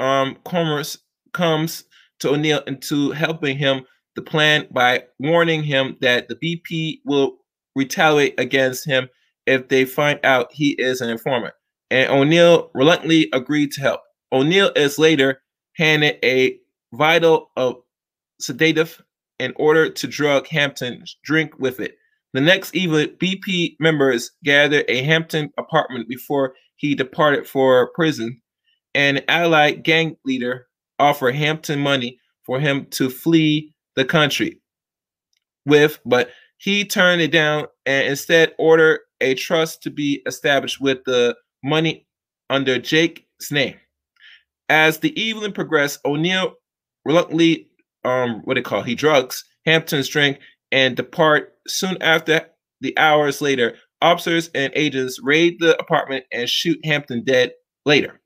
um, 0.01 0.37
Commerce 0.45 0.99
comes 1.33 1.85
to 2.21 2.31
O'Neill 2.31 2.63
into 2.67 3.11
helping 3.13 3.57
him 3.57 3.85
the 4.17 4.23
plan 4.23 4.67
by 4.71 5.05
warning 5.19 5.63
him 5.63 5.97
that 6.01 6.29
the 6.29 6.37
BP 6.37 7.01
will 7.05 7.39
retaliate 7.77 8.39
against 8.39 8.87
him 8.87 9.09
if 9.47 9.69
they 9.69 9.85
find 9.85 10.19
out 10.25 10.53
he 10.53 10.71
is 10.73 11.01
an 11.01 11.09
informant. 11.11 11.55
And 11.91 12.11
O'Neill 12.11 12.71
reluctantly 12.75 13.29
agreed 13.33 13.73
to 13.73 13.81
help. 13.81 14.01
O'Neill 14.33 14.73
is 14.77 14.99
later 14.99 15.43
handed 15.77 16.19
a 16.25 16.59
vital 16.93 17.51
of 17.57 17.77
sedative 18.41 19.01
in 19.39 19.53
order 19.57 19.89
to 19.89 20.07
drug 20.07 20.47
Hampton's 20.49 21.17
drink 21.25 21.59
with 21.59 21.81
it. 21.81 21.97
The 22.33 22.41
next 22.41 22.77
evening, 22.77 23.17
BP 23.19 23.77
members 23.81 24.31
gathered 24.45 24.85
a 24.89 25.03
Hampton 25.03 25.51
apartment 25.59 26.09
before 26.09 26.55
he 26.77 26.95
departed 26.95 27.47
for 27.47 27.91
prison. 27.95 28.40
An 28.95 29.23
allied 29.29 29.85
gang 29.85 30.17
leader 30.25 30.67
offered 30.99 31.35
Hampton 31.35 31.79
money 31.79 32.19
for 32.45 32.59
him 32.59 32.87
to 32.91 33.09
flee 33.09 33.73
the 33.97 34.05
country 34.05 34.61
with, 35.67 36.01
but 36.05 36.31
he 36.59 36.85
turned 36.85 37.23
it 37.23 37.31
down 37.31 37.67
and 37.87 38.09
instead 38.09 38.53
ordered 38.59 39.01
a 39.21 39.35
trust 39.35 39.83
to 39.83 39.91
be 39.91 40.23
established 40.27 40.81
with 40.81 40.99
the 41.07 41.37
money 41.63 42.07
under 42.49 42.79
Jake's 42.79 43.51
name. 43.51 43.77
As 44.69 44.99
the 44.99 45.19
evening 45.21 45.53
progressed, 45.53 46.01
O'Neill 46.05 46.55
reluctantly, 47.05 47.69
um, 48.05 48.43
what 48.45 48.55
do 48.55 48.61
they 48.61 48.65
call 48.65 48.83
he 48.83 48.95
drugs 48.95 49.45
Hampton's 49.67 50.09
drink 50.09 50.39
and 50.73 50.97
depart 50.97 51.55
soon 51.67 52.01
after. 52.03 52.47
The 52.81 52.97
hours 52.97 53.43
later, 53.43 53.77
officers 54.01 54.49
and 54.55 54.73
agents 54.75 55.21
raid 55.23 55.57
the 55.61 55.79
apartment 55.79 56.25
and 56.33 56.49
shoot 56.49 56.79
Hampton 56.85 57.25
dead 57.25 57.53
later. 57.85 58.20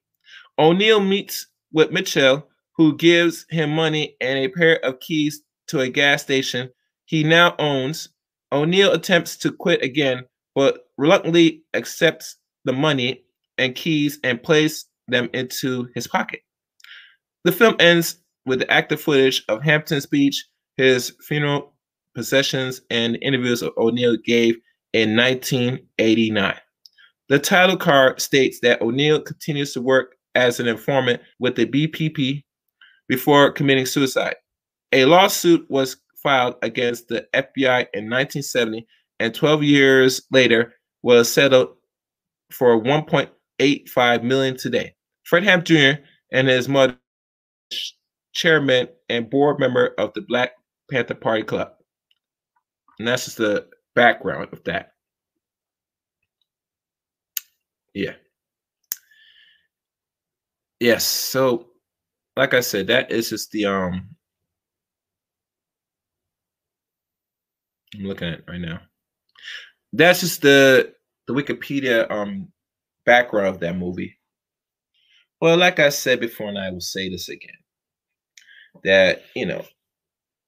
O'Neill 0.59 1.01
meets 1.01 1.47
with 1.73 1.91
Mitchell, 1.91 2.49
who 2.77 2.97
gives 2.97 3.47
him 3.51 3.71
money 3.71 4.17
and 4.21 4.39
a 4.39 4.49
pair 4.49 4.85
of 4.85 5.01
keys 5.01 5.43
to 5.69 5.81
a 5.81 5.89
gas 5.89 6.23
station 6.23 6.71
he 7.07 7.23
now 7.23 7.55
owns. 7.59 8.09
O'Neill 8.53 8.93
attempts 8.93 9.37
to 9.39 9.53
quit 9.53 9.83
again, 9.83 10.25
but 10.55 10.89
reluctantly 10.97 11.63
accepts 11.75 12.37
the 12.65 12.73
money 12.73 13.25
and 13.59 13.75
keys 13.75 14.19
and 14.25 14.43
places 14.43 14.87
them 15.09 15.29
into 15.35 15.89
his 15.95 16.07
pocket. 16.07 16.41
The 17.45 17.53
film 17.53 17.77
ends 17.79 18.19
with 18.47 18.61
the 18.61 18.71
active 18.71 19.01
footage 19.01 19.45
of 19.49 19.63
Hampton's 19.63 20.05
speech, 20.05 20.47
his 20.77 21.15
funeral 21.27 21.75
possessions, 22.15 22.81
and 22.91 23.19
interviews 23.21 23.63
O'Neill 23.77 24.17
gave 24.25 24.57
in 24.93 25.17
1989. 25.17 26.57
The 27.29 27.39
title 27.39 27.77
card 27.77 28.21
states 28.21 28.61
that 28.61 28.81
O'Neill 28.83 29.21
continues 29.21 29.73
to 29.73 29.81
work 29.81 30.14
as 30.35 30.61
an 30.61 30.69
informant 30.69 31.21
with 31.39 31.57
the 31.57 31.67
BPP 31.67 32.45
before 33.09 33.53
committing 33.53 33.87
suicide. 33.87 34.37
A 34.93 35.05
lawsuit 35.05 35.67
was 35.69 35.97
filed 36.23 36.57
against 36.63 37.09
the 37.09 37.27
FBI 37.35 37.87
in 37.93 38.09
1970 38.09 38.87
and 39.21 39.35
12 39.35 39.63
years 39.63 40.23
later 40.31 40.75
was 41.03 41.31
settled 41.33 41.69
for 42.51 42.83
1.85 42.83 44.23
million 44.23 44.57
today. 44.57 44.95
Fred 45.25 45.45
Hamp 45.45 45.65
Jr. 45.65 46.01
and 46.33 46.49
his 46.49 46.69
mother, 46.69 46.97
chairman 48.35 48.89
and 49.09 49.31
board 49.31 49.61
member 49.61 49.95
of 49.99 50.13
the 50.15 50.23
Black 50.23 50.53
Panther 50.91 51.15
Party 51.15 51.43
Club. 51.43 51.73
And 52.99 53.09
that's 53.09 53.25
just 53.25 53.39
the 53.39 53.67
background 53.95 54.49
of 54.53 54.63
that. 54.65 54.93
Yeah. 57.95 58.15
Yes. 60.81 61.05
So, 61.05 61.71
like 62.37 62.55
I 62.55 62.61
said, 62.61 62.89
that 62.89 63.11
is 63.11 63.31
just 63.31 63.51
the 63.53 63.67
um. 63.67 64.17
I'm 67.95 68.05
looking 68.05 68.29
at 68.29 68.43
right 68.49 68.61
now. 68.61 68.81
That's 69.93 70.21
just 70.21 70.43
the 70.43 70.93
the 71.27 71.35
Wikipedia 71.35 72.11
um 72.11 72.49
background 73.07 73.49
of 73.49 73.61
that 73.61 73.77
movie. 73.77 74.19
Well, 75.41 75.57
like 75.57 75.79
I 75.79 75.91
said 75.91 76.21
before, 76.21 76.49
and 76.49 76.59
I 76.59 76.71
will 76.71 76.81
say 76.81 77.09
this 77.09 77.29
again, 77.29 77.57
that 78.85 79.23
you 79.35 79.47
know, 79.47 79.65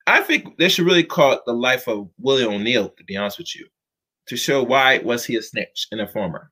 I 0.06 0.22
think 0.22 0.58
they 0.58 0.68
should 0.68 0.86
really 0.86 1.04
call 1.04 1.32
it 1.32 1.42
the 1.46 1.52
life 1.52 1.88
of 1.88 2.08
William 2.18 2.52
O'Neill, 2.54 2.90
to 2.90 3.04
be 3.04 3.16
honest 3.16 3.38
with 3.38 3.54
you, 3.56 3.66
to 4.28 4.36
show 4.36 4.62
why 4.62 4.98
was 4.98 5.24
he 5.24 5.36
a 5.36 5.42
snitch 5.42 5.88
and 5.92 6.00
a 6.00 6.04
informer. 6.04 6.50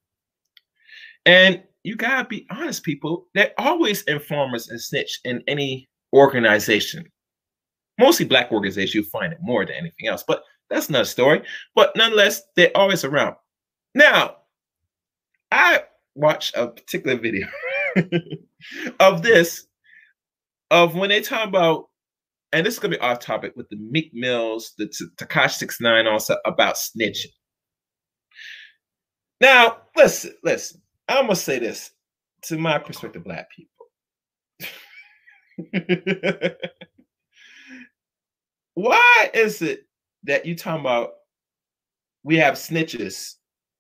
And 1.27 1.63
you 1.85 1.97
gotta 1.97 2.27
be 2.27 2.47
honest, 2.51 2.83
people. 2.83 3.29
They're 3.35 3.53
always 3.59 4.03
informers 4.05 4.69
and 4.69 4.81
snitch 4.81 5.21
in 5.25 5.45
any 5.47 5.89
organization. 6.13 7.05
Mostly 8.01 8.25
black 8.25 8.51
organizations, 8.51 8.95
you 8.95 9.05
find 9.05 9.33
it 9.33 9.39
more 9.43 9.65
than 9.65 9.77
anything 9.77 10.09
else. 10.09 10.25
But 10.27 10.43
that's 10.71 10.89
another 10.89 11.05
story. 11.05 11.43
But 11.75 11.93
nonetheless, 11.95 12.43
they're 12.57 12.75
always 12.75 13.05
around. 13.05 13.37
Now, 13.95 14.37
I 15.53 15.85
watched 16.15 16.57
a 16.57 16.69
particular 16.69 17.17
video 17.17 17.47
of 19.01 19.23
this, 19.23 19.67
of 20.71 20.97
when 20.97 21.11
they 21.11 21.21
talk 21.21 21.47
about, 21.47 21.91
and 22.53 22.65
this 22.65 22.75
is 22.75 22.81
gonna 22.81 22.97
be 22.97 23.01
off 23.01 23.21
topic 23.21 23.53
with 23.57 23.69
the 23.69 23.77
Meek 23.77 24.11
Mills, 24.15 24.73
the 24.79 24.87
Tekashi 25.17 25.59
Six 25.59 25.81
Nine, 25.83 26.07
also 26.07 26.39
about 26.47 26.77
snitching. 26.77 27.33
Now, 29.41 29.83
listen, 29.95 30.35
listen. 30.43 30.81
I'm 31.09 31.25
gonna 31.25 31.37
say 31.37 31.59
this 31.59 31.91
to 32.45 32.59
my 32.59 32.79
perspective, 32.79 33.25
black 33.25 33.49
people. 33.51 33.71
Why 38.75 39.31
is 39.33 39.63
it 39.63 39.87
that 40.25 40.47
you 40.47 40.57
talking 40.57 40.81
about 40.81 41.11
we 42.23 42.37
have 42.39 42.55
snitches 42.55 43.35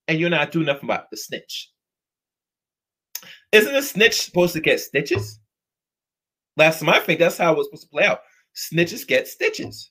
and 0.06 0.20
you're 0.20 0.30
not 0.30 0.52
doing 0.52 0.66
nothing 0.66 0.84
about 0.84 1.10
the 1.10 1.16
snitch? 1.16 1.70
Isn't 3.52 3.74
a 3.74 3.82
snitch 3.82 4.20
supposed 4.20 4.52
to 4.54 4.60
get 4.60 4.80
stitches? 4.80 5.40
Last 6.56 6.80
time 6.80 6.90
I 6.90 7.00
think 7.00 7.18
that's 7.18 7.38
how 7.38 7.52
it 7.52 7.56
was 7.58 7.66
supposed 7.66 7.84
to 7.84 7.88
play 7.88 8.04
out. 8.04 8.20
Snitches 8.54 9.06
get 9.06 9.26
stitches. 9.26 9.90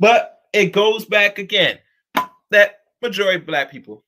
But 0.00 0.38
it 0.52 0.72
goes 0.72 1.04
back 1.04 1.38
again 1.38 1.78
that 2.50 2.76
majority 3.02 3.38
black 3.38 3.70
people 3.70 4.04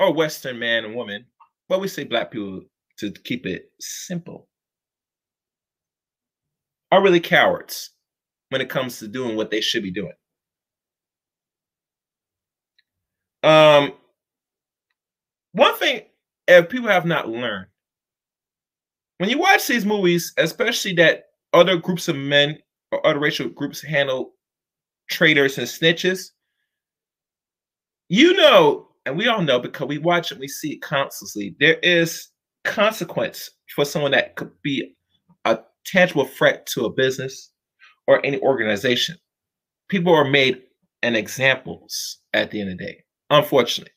or 0.00 0.12
Western 0.12 0.58
man 0.58 0.84
and 0.84 0.94
woman, 0.94 1.24
but 1.68 1.80
we 1.80 1.88
say 1.88 2.04
black 2.04 2.30
people 2.30 2.62
to 2.98 3.10
keep 3.10 3.46
it 3.46 3.70
simple, 3.80 4.48
are 6.92 7.02
really 7.02 7.20
cowards 7.20 7.90
when 8.50 8.60
it 8.60 8.68
comes 8.68 8.98
to 8.98 9.08
doing 9.08 9.36
what 9.36 9.50
they 9.50 9.60
should 9.60 9.82
be 9.82 9.90
doing. 9.90 10.12
Um, 13.42 13.92
one 15.52 15.74
thing 15.76 16.02
if 16.48 16.68
people 16.68 16.88
have 16.88 17.04
not 17.04 17.28
learned 17.28 17.66
when 19.18 19.30
you 19.30 19.38
watch 19.38 19.66
these 19.66 19.86
movies, 19.86 20.32
especially 20.36 20.92
that 20.94 21.24
other 21.52 21.76
groups 21.76 22.08
of 22.08 22.16
men 22.16 22.58
or 22.92 23.06
other 23.06 23.18
racial 23.18 23.48
groups 23.48 23.82
handle 23.82 24.32
traitors 25.08 25.58
and 25.58 25.66
snitches, 25.66 26.30
you 28.08 28.34
know, 28.34 28.85
and 29.06 29.16
we 29.16 29.28
all 29.28 29.40
know 29.40 29.60
because 29.60 29.86
we 29.86 29.98
watch 29.98 30.32
it, 30.32 30.38
we 30.38 30.48
see 30.48 30.72
it 30.72 30.82
constantly. 30.82 31.54
There 31.60 31.78
is 31.82 32.28
consequence 32.64 33.50
for 33.74 33.84
someone 33.84 34.10
that 34.10 34.34
could 34.34 34.50
be 34.62 34.96
a 35.44 35.60
tangible 35.84 36.26
threat 36.26 36.66
to 36.66 36.84
a 36.84 36.92
business 36.92 37.52
or 38.08 38.24
any 38.26 38.40
organization. 38.40 39.16
People 39.88 40.12
are 40.12 40.28
made 40.28 40.62
an 41.02 41.14
examples 41.14 42.18
at 42.34 42.50
the 42.50 42.60
end 42.60 42.72
of 42.72 42.78
the 42.78 42.84
day, 42.84 43.04
unfortunately. 43.30 43.92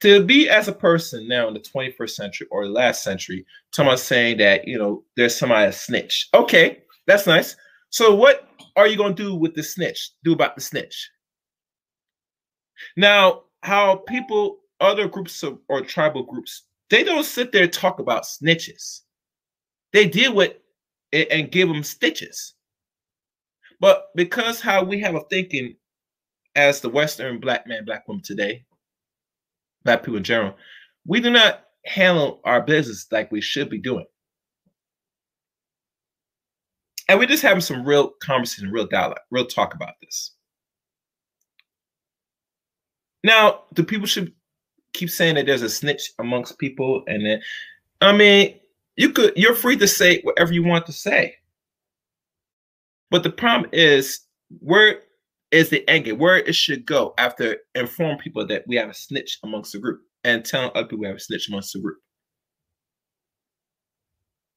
To 0.00 0.24
be 0.24 0.48
as 0.48 0.66
a 0.66 0.72
person 0.72 1.28
now 1.28 1.46
in 1.46 1.54
the 1.54 1.60
21st 1.60 2.10
century 2.10 2.46
or 2.50 2.64
the 2.64 2.72
last 2.72 3.04
century, 3.04 3.44
someone 3.72 3.98
saying 3.98 4.38
that, 4.38 4.66
you 4.66 4.78
know, 4.78 5.04
there's 5.16 5.36
somebody 5.36 5.66
a 5.66 5.72
snitch. 5.72 6.28
Okay, 6.32 6.78
that's 7.06 7.26
nice. 7.26 7.54
So 7.90 8.14
what 8.14 8.48
are 8.76 8.86
you 8.86 8.96
going 8.96 9.14
to 9.14 9.22
do 9.22 9.34
with 9.34 9.54
the 9.54 9.62
snitch? 9.62 10.10
Do 10.24 10.32
about 10.32 10.56
the 10.56 10.62
snitch? 10.62 11.10
Now, 12.96 13.42
how 13.62 13.96
people, 13.96 14.58
other 14.80 15.08
groups 15.08 15.42
of, 15.42 15.58
or 15.68 15.80
tribal 15.80 16.22
groups, 16.22 16.64
they 16.90 17.04
don't 17.04 17.24
sit 17.24 17.52
there 17.52 17.64
and 17.64 17.72
talk 17.72 17.98
about 17.98 18.24
snitches. 18.24 19.00
They 19.92 20.08
deal 20.08 20.34
with 20.34 20.54
it 21.12 21.28
and 21.30 21.50
give 21.50 21.68
them 21.68 21.82
stitches. 21.82 22.54
But 23.80 24.06
because 24.14 24.60
how 24.60 24.84
we 24.84 25.00
have 25.00 25.14
a 25.14 25.20
thinking 25.30 25.76
as 26.56 26.80
the 26.80 26.88
Western 26.88 27.38
black 27.38 27.66
man, 27.66 27.84
black 27.84 28.08
woman 28.08 28.22
today, 28.22 28.64
black 29.84 30.02
people 30.02 30.16
in 30.16 30.24
general, 30.24 30.54
we 31.06 31.20
do 31.20 31.30
not 31.30 31.64
handle 31.86 32.40
our 32.44 32.60
business 32.60 33.06
like 33.10 33.30
we 33.30 33.40
should 33.40 33.70
be 33.70 33.78
doing. 33.78 34.06
And 37.08 37.18
we're 37.18 37.26
just 37.26 37.42
having 37.42 37.62
some 37.62 37.86
real 37.86 38.10
conversation, 38.20 38.70
real 38.70 38.86
dialogue, 38.86 39.20
real 39.30 39.46
talk 39.46 39.74
about 39.74 39.94
this. 40.02 40.34
Now, 43.24 43.62
the 43.74 43.84
people 43.84 44.06
should 44.06 44.32
keep 44.92 45.10
saying 45.10 45.34
that 45.34 45.46
there's 45.46 45.62
a 45.62 45.68
snitch 45.68 46.12
amongst 46.18 46.58
people, 46.58 47.02
and 47.06 47.24
then, 47.24 47.40
I 48.00 48.12
mean, 48.12 48.58
you 48.96 49.10
could 49.10 49.32
you're 49.36 49.54
free 49.54 49.76
to 49.76 49.88
say 49.88 50.20
whatever 50.22 50.52
you 50.52 50.64
want 50.64 50.86
to 50.86 50.92
say. 50.92 51.36
But 53.10 53.22
the 53.22 53.30
problem 53.30 53.70
is 53.72 54.20
where 54.60 55.00
is 55.50 55.70
the 55.70 55.84
game, 55.86 56.18
where 56.18 56.36
it 56.36 56.54
should 56.54 56.84
go 56.84 57.14
after 57.16 57.56
inform 57.74 58.18
people 58.18 58.46
that 58.46 58.64
we 58.66 58.76
have 58.76 58.90
a 58.90 58.94
snitch 58.94 59.38
amongst 59.42 59.72
the 59.72 59.78
group 59.78 60.02
and 60.24 60.44
telling 60.44 60.70
other 60.74 60.84
people 60.84 60.98
we 60.98 61.06
have 61.06 61.16
a 61.16 61.20
snitch 61.20 61.48
amongst 61.48 61.72
the 61.72 61.80
group. 61.80 61.98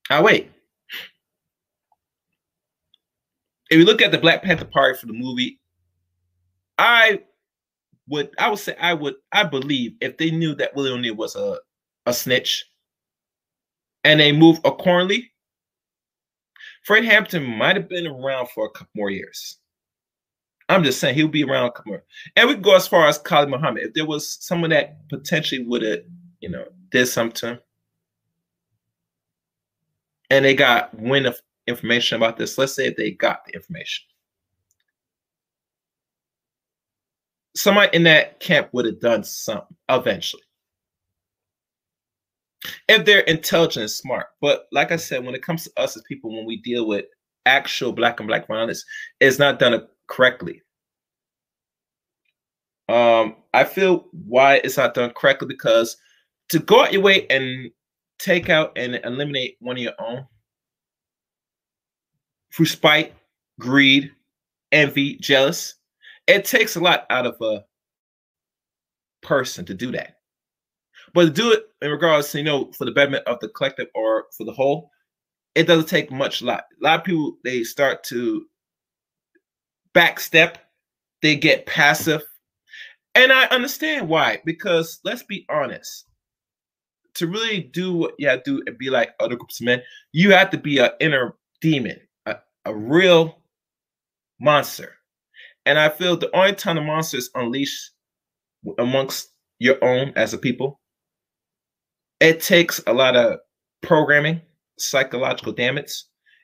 Now 0.10 0.24
wait. 0.24 0.52
If 3.70 3.78
you 3.78 3.86
look 3.86 4.02
at 4.02 4.12
the 4.12 4.18
Black 4.18 4.44
Panther 4.44 4.66
Party 4.66 5.00
for 5.00 5.06
the 5.06 5.14
movie, 5.14 5.62
I 6.78 7.22
would 8.12 8.30
I 8.38 8.50
would 8.50 8.60
say 8.60 8.76
I 8.80 8.94
would 8.94 9.16
I 9.32 9.44
believe 9.46 9.94
if 10.02 10.18
they 10.18 10.30
knew 10.30 10.54
that 10.56 10.76
Willie 10.76 10.92
O'Neill 10.92 11.16
was 11.16 11.36
a, 11.36 11.58
a 12.06 12.14
snitch 12.14 12.66
and 14.04 14.20
they 14.20 14.32
moved 14.34 14.62
accordingly, 14.66 15.32
Fred 16.84 17.06
Hampton 17.06 17.44
might 17.44 17.78
have 17.78 17.88
been 17.88 18.06
around 18.06 18.50
for 18.50 18.66
a 18.66 18.72
couple 18.72 18.92
more 18.96 19.10
years. 19.10 19.58
I'm 20.68 20.84
just 20.84 21.00
saying 21.00 21.16
he'll 21.16 21.28
be 21.28 21.44
around 21.44 21.68
a 21.68 21.72
couple 21.72 21.94
more. 21.94 22.04
And 22.36 22.50
we 22.50 22.56
go 22.56 22.76
as 22.76 22.88
far 22.88 23.08
as 23.08 23.18
Khalid 23.18 23.50
Muhammad. 23.50 23.84
If 23.84 23.94
there 23.94 24.06
was 24.06 24.38
someone 24.46 24.70
that 24.72 25.08
potentially 25.10 25.64
would 25.66 25.82
have, 25.82 26.00
you 26.40 26.50
know, 26.50 26.66
did 26.92 27.08
something 27.08 27.58
and 30.30 30.46
they 30.46 30.54
got 30.54 30.94
wind 30.98 31.28
of 31.28 31.40
information 31.68 32.18
about 32.18 32.38
this, 32.38 32.58
let's 32.58 32.74
say 32.74 32.88
if 32.88 32.98
they 32.98 33.12
got 33.12 33.46
the 33.46 33.54
information. 33.54 34.04
Somebody 37.56 37.96
in 37.96 38.04
that 38.04 38.40
camp 38.40 38.70
would 38.72 38.86
have 38.86 39.00
done 39.00 39.24
something 39.24 39.76
eventually. 39.90 40.44
If 42.88 43.06
they're 43.06 43.22
intelligent 43.22 43.82
and 43.82 43.92
smart. 43.92 44.28
But 44.40 44.68
like 44.72 44.92
I 44.92 44.96
said, 44.96 45.26
when 45.26 45.36
it 45.36 45.44
comes 45.44 45.64
to 45.64 45.72
us 45.78 45.96
as 45.98 46.04
people, 46.08 46.36
when 46.36 46.46
we 46.46 46.58
deal 46.58 46.88
with 46.88 47.06
actual 47.46 47.92
black 47.92 48.20
and 48.20 48.28
black 48.28 48.48
violence, 48.48 48.86
it's 49.20 49.40
not 49.40 49.60
done 49.60 49.88
correctly. 50.08 50.62
Um, 52.88 53.38
I 53.54 53.64
feel 53.64 54.08
why 54.12 54.56
it's 54.64 54.78
not 54.78 54.94
done 54.94 55.12
correctly 55.16 55.48
because 55.48 55.98
to 56.50 56.60
go 56.60 56.84
out 56.84 56.94
your 56.94 57.02
way 57.02 57.26
and 57.30 57.72
take 58.20 58.50
out 58.50 58.74
and 58.76 59.00
eliminate 59.04 59.56
one 59.60 59.78
of 59.78 59.82
your 59.82 59.94
own 60.00 60.26
through 62.54 62.66
spite, 62.66 63.14
greed, 63.60 64.12
envy, 64.72 65.16
jealous, 65.18 65.76
it 66.28 66.46
takes 66.46 66.76
a 66.76 66.80
lot 66.80 67.06
out 67.10 67.26
of 67.26 67.36
a 67.42 67.64
person 69.22 69.66
to 69.66 69.74
do 69.74 69.92
that. 69.92 70.18
But 71.14 71.26
to 71.26 71.30
do 71.30 71.52
it 71.52 71.64
in 71.82 71.92
regards 71.92 72.32
to, 72.32 72.38
you 72.38 72.44
know, 72.44 72.72
for 72.72 72.86
the 72.86 72.92
betterment 72.92 73.28
of 73.28 73.40
the 73.40 73.50
collective 73.50 73.88
or 73.96 74.26
for 74.38 74.46
the 74.46 74.54
whole, 74.54 74.90
it 75.56 75.68
doesn't 75.68 75.90
take 75.90 76.12
much. 76.12 76.42
Lot, 76.42 76.64
a 76.82 76.84
lot 76.84 77.00
of 77.00 77.06
people, 77.06 77.38
they 77.44 77.64
start 77.64 78.04
to 78.06 78.46
backstep, 79.94 80.56
they 81.22 81.36
get 81.36 81.66
passive. 81.66 82.24
And 83.14 83.34
I 83.34 83.46
understand 83.48 84.08
why, 84.08 84.42
because 84.46 85.00
let's 85.04 85.24
be 85.24 85.46
honest, 85.50 86.06
to 87.16 87.28
really 87.28 87.60
do 87.60 87.94
what 87.94 88.14
you 88.18 88.30
have 88.30 88.44
to 88.44 88.58
do 88.60 88.64
and 88.68 88.78
be 88.78 88.90
like 88.90 89.14
other 89.20 89.36
groups 89.36 89.60
of 89.60 89.66
men, 89.66 89.82
you 90.14 90.32
have 90.32 90.50
to 90.52 90.58
be 90.58 90.78
an 90.78 90.92
inner 91.02 91.36
demon, 91.60 92.00
a, 92.26 92.38
a 92.64 92.74
real 92.74 93.42
monster. 94.40 94.96
And 95.72 95.80
I 95.80 95.88
feel 95.88 96.18
the 96.18 96.36
only 96.36 96.54
time 96.54 96.76
the 96.76 96.82
monster 96.82 97.16
is 97.16 97.30
unleashed 97.34 97.92
amongst 98.78 99.30
your 99.58 99.82
own 99.82 100.12
as 100.18 100.34
a 100.34 100.38
people, 100.38 100.82
it 102.20 102.42
takes 102.42 102.82
a 102.88 102.92
lot 102.92 103.16
of 103.16 103.40
programming, 103.80 104.42
psychological 104.78 105.54
damage. 105.54 105.94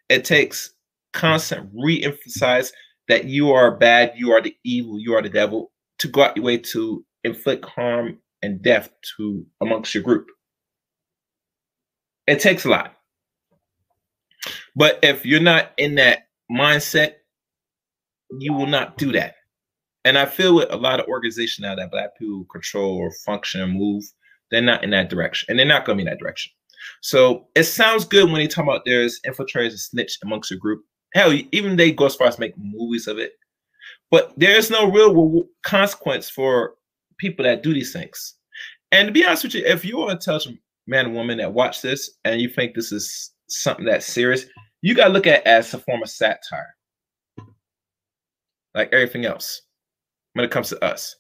It 0.08 0.24
takes 0.24 0.74
constant 1.12 1.70
re-emphasize 1.76 2.72
that 3.10 3.26
you 3.26 3.52
are 3.52 3.76
bad, 3.76 4.14
you 4.16 4.32
are 4.32 4.40
the 4.42 4.56
evil, 4.64 4.98
you 4.98 5.14
are 5.14 5.22
the 5.22 5.28
devil, 5.28 5.74
to 6.00 6.08
go 6.08 6.24
out 6.24 6.38
your 6.38 6.46
way 6.46 6.60
to 6.60 7.04
inflict 7.26 7.66
harm 7.66 8.20
and 8.42 8.62
death 8.62 8.90
to 9.18 9.46
amongst 9.60 9.94
your 9.94 10.06
group. 10.06 10.28
It 12.28 12.40
takes 12.40 12.64
a 12.64 12.70
lot. 12.70 12.94
But 14.74 15.00
if 15.04 15.26
you're 15.26 15.42
not 15.42 15.74
in 15.78 15.96
that 15.96 16.30
mindset, 16.50 17.16
you 18.40 18.54
will 18.54 18.68
not 18.68 18.98
do 18.98 19.12
that. 19.14 19.36
And 20.06 20.18
I 20.18 20.26
feel 20.26 20.56
with 20.56 20.72
a 20.72 20.78
lot 20.78 21.00
of 21.00 21.08
organizations 21.08 21.60
now 21.60 21.76
that 21.76 21.92
black 21.92 22.18
people 22.18 22.46
control 22.52 22.98
or 22.98 23.12
function 23.12 23.62
and 23.62 23.74
move, 23.74 24.04
they're 24.52 24.62
not 24.62 24.84
in 24.84 24.92
that 24.92 25.10
direction. 25.10 25.48
And 25.50 25.60
they're 25.60 25.66
not 25.66 25.86
going 25.86 25.98
to 25.98 26.04
be 26.04 26.08
in 26.08 26.12
that 26.14 26.20
direction. 26.20 26.52
So 27.02 27.48
it 27.56 27.64
sounds 27.64 28.06
good 28.06 28.26
when 28.26 28.36
they 28.36 28.48
talk 28.48 28.64
about 28.64 28.84
there's 28.86 29.20
infiltrators 29.28 29.72
and 29.72 29.80
snitch 29.80 30.18
amongst 30.24 30.50
your 30.50 30.60
group. 30.60 30.84
Hell, 31.14 31.34
even 31.52 31.76
they 31.76 31.92
go 31.92 32.06
as 32.06 32.16
far 32.16 32.28
as 32.28 32.40
make 32.40 32.54
movies 32.58 33.08
of 33.08 33.18
it. 33.18 33.34
But 34.10 34.32
there's 34.38 34.70
no 34.70 34.90
real 34.90 35.44
consequence 35.64 36.30
for 36.30 36.76
people 37.18 37.44
that 37.44 37.64
do 37.64 37.74
these 37.74 37.92
things. 37.92 38.36
And 38.92 39.08
to 39.08 39.12
be 39.12 39.26
honest 39.26 39.44
with 39.44 39.56
you, 39.56 39.66
if 39.66 39.84
you're 39.84 40.06
an 40.06 40.12
intelligent 40.12 40.60
man 40.86 41.08
or 41.08 41.10
woman 41.10 41.38
that 41.40 41.54
watch 41.54 41.82
this 41.82 42.12
and 42.24 42.40
you 42.40 42.48
think 42.48 42.74
this 42.74 42.92
is 42.92 43.32
something 43.50 43.86
that's 43.86 44.06
serious, 44.06 44.46
you 44.82 44.96
got 44.96 45.08
to 45.08 45.14
look 45.14 45.28
at 45.28 45.40
it 45.42 45.48
as 45.48 45.74
a 45.74 45.80
form 45.80 46.02
of 46.02 46.10
satire 46.10 46.77
like 48.78 48.94
everything 48.94 49.26
else 49.26 49.64
when 50.34 50.46
it 50.46 50.52
comes 50.52 50.70
to 50.70 50.86
us. 50.86 51.16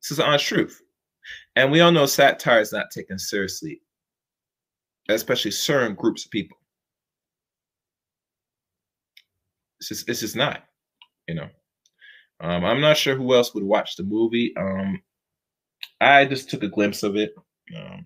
This 0.00 0.12
is 0.12 0.20
honest 0.20 0.46
truth. 0.46 0.80
And 1.56 1.70
we 1.70 1.80
all 1.80 1.90
know 1.90 2.06
satire 2.06 2.60
is 2.60 2.72
not 2.72 2.92
taken 2.92 3.18
seriously, 3.18 3.82
especially 5.08 5.50
certain 5.50 5.96
groups 5.96 6.24
of 6.24 6.30
people. 6.30 6.56
It's 9.80 9.88
just, 9.88 10.08
it's 10.08 10.20
just 10.20 10.36
not, 10.36 10.62
you 11.26 11.34
know. 11.34 11.48
Um, 12.40 12.64
I'm 12.64 12.80
not 12.80 12.96
sure 12.96 13.16
who 13.16 13.34
else 13.34 13.52
would 13.54 13.64
watch 13.64 13.96
the 13.96 14.04
movie. 14.04 14.54
Um, 14.56 15.02
I 16.00 16.24
just 16.24 16.48
took 16.48 16.62
a 16.62 16.68
glimpse 16.68 17.02
of 17.02 17.16
it. 17.16 17.34
Um, 17.76 18.04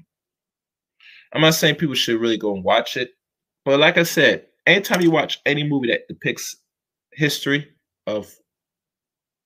I'm 1.32 1.42
not 1.42 1.54
saying 1.54 1.76
people 1.76 1.94
should 1.94 2.20
really 2.20 2.38
go 2.38 2.54
and 2.54 2.64
watch 2.64 2.96
it, 2.96 3.10
but 3.64 3.78
like 3.78 3.98
I 3.98 4.04
said, 4.04 4.46
anytime 4.66 5.02
you 5.02 5.10
watch 5.10 5.40
any 5.44 5.62
movie 5.64 5.88
that 5.88 6.08
depicts 6.08 6.56
history 7.12 7.73
of 8.06 8.34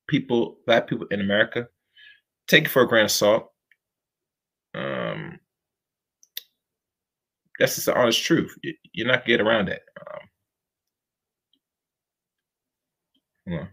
people, 0.08 0.58
black 0.66 0.88
people 0.88 1.06
in 1.10 1.20
America, 1.20 1.68
take 2.46 2.64
it 2.64 2.70
for 2.70 2.82
a 2.82 2.88
grain 2.88 3.04
of 3.04 3.10
salt. 3.10 3.50
Um, 4.74 5.38
that's 7.58 7.74
just 7.74 7.86
the 7.86 7.98
honest 7.98 8.22
truth. 8.22 8.56
You, 8.62 9.04
are 9.04 9.08
not 9.08 9.24
gonna 9.24 9.26
get 9.26 9.40
around 9.40 9.68
that. 9.68 9.80
Um, 13.48 13.68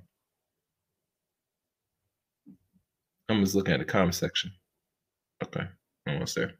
I'm 3.29 3.43
just 3.43 3.55
looking 3.55 3.73
at 3.73 3.79
the 3.79 3.85
comment 3.85 4.15
section. 4.15 4.51
Okay, 5.43 5.65
almost 6.07 6.35
there. 6.35 6.53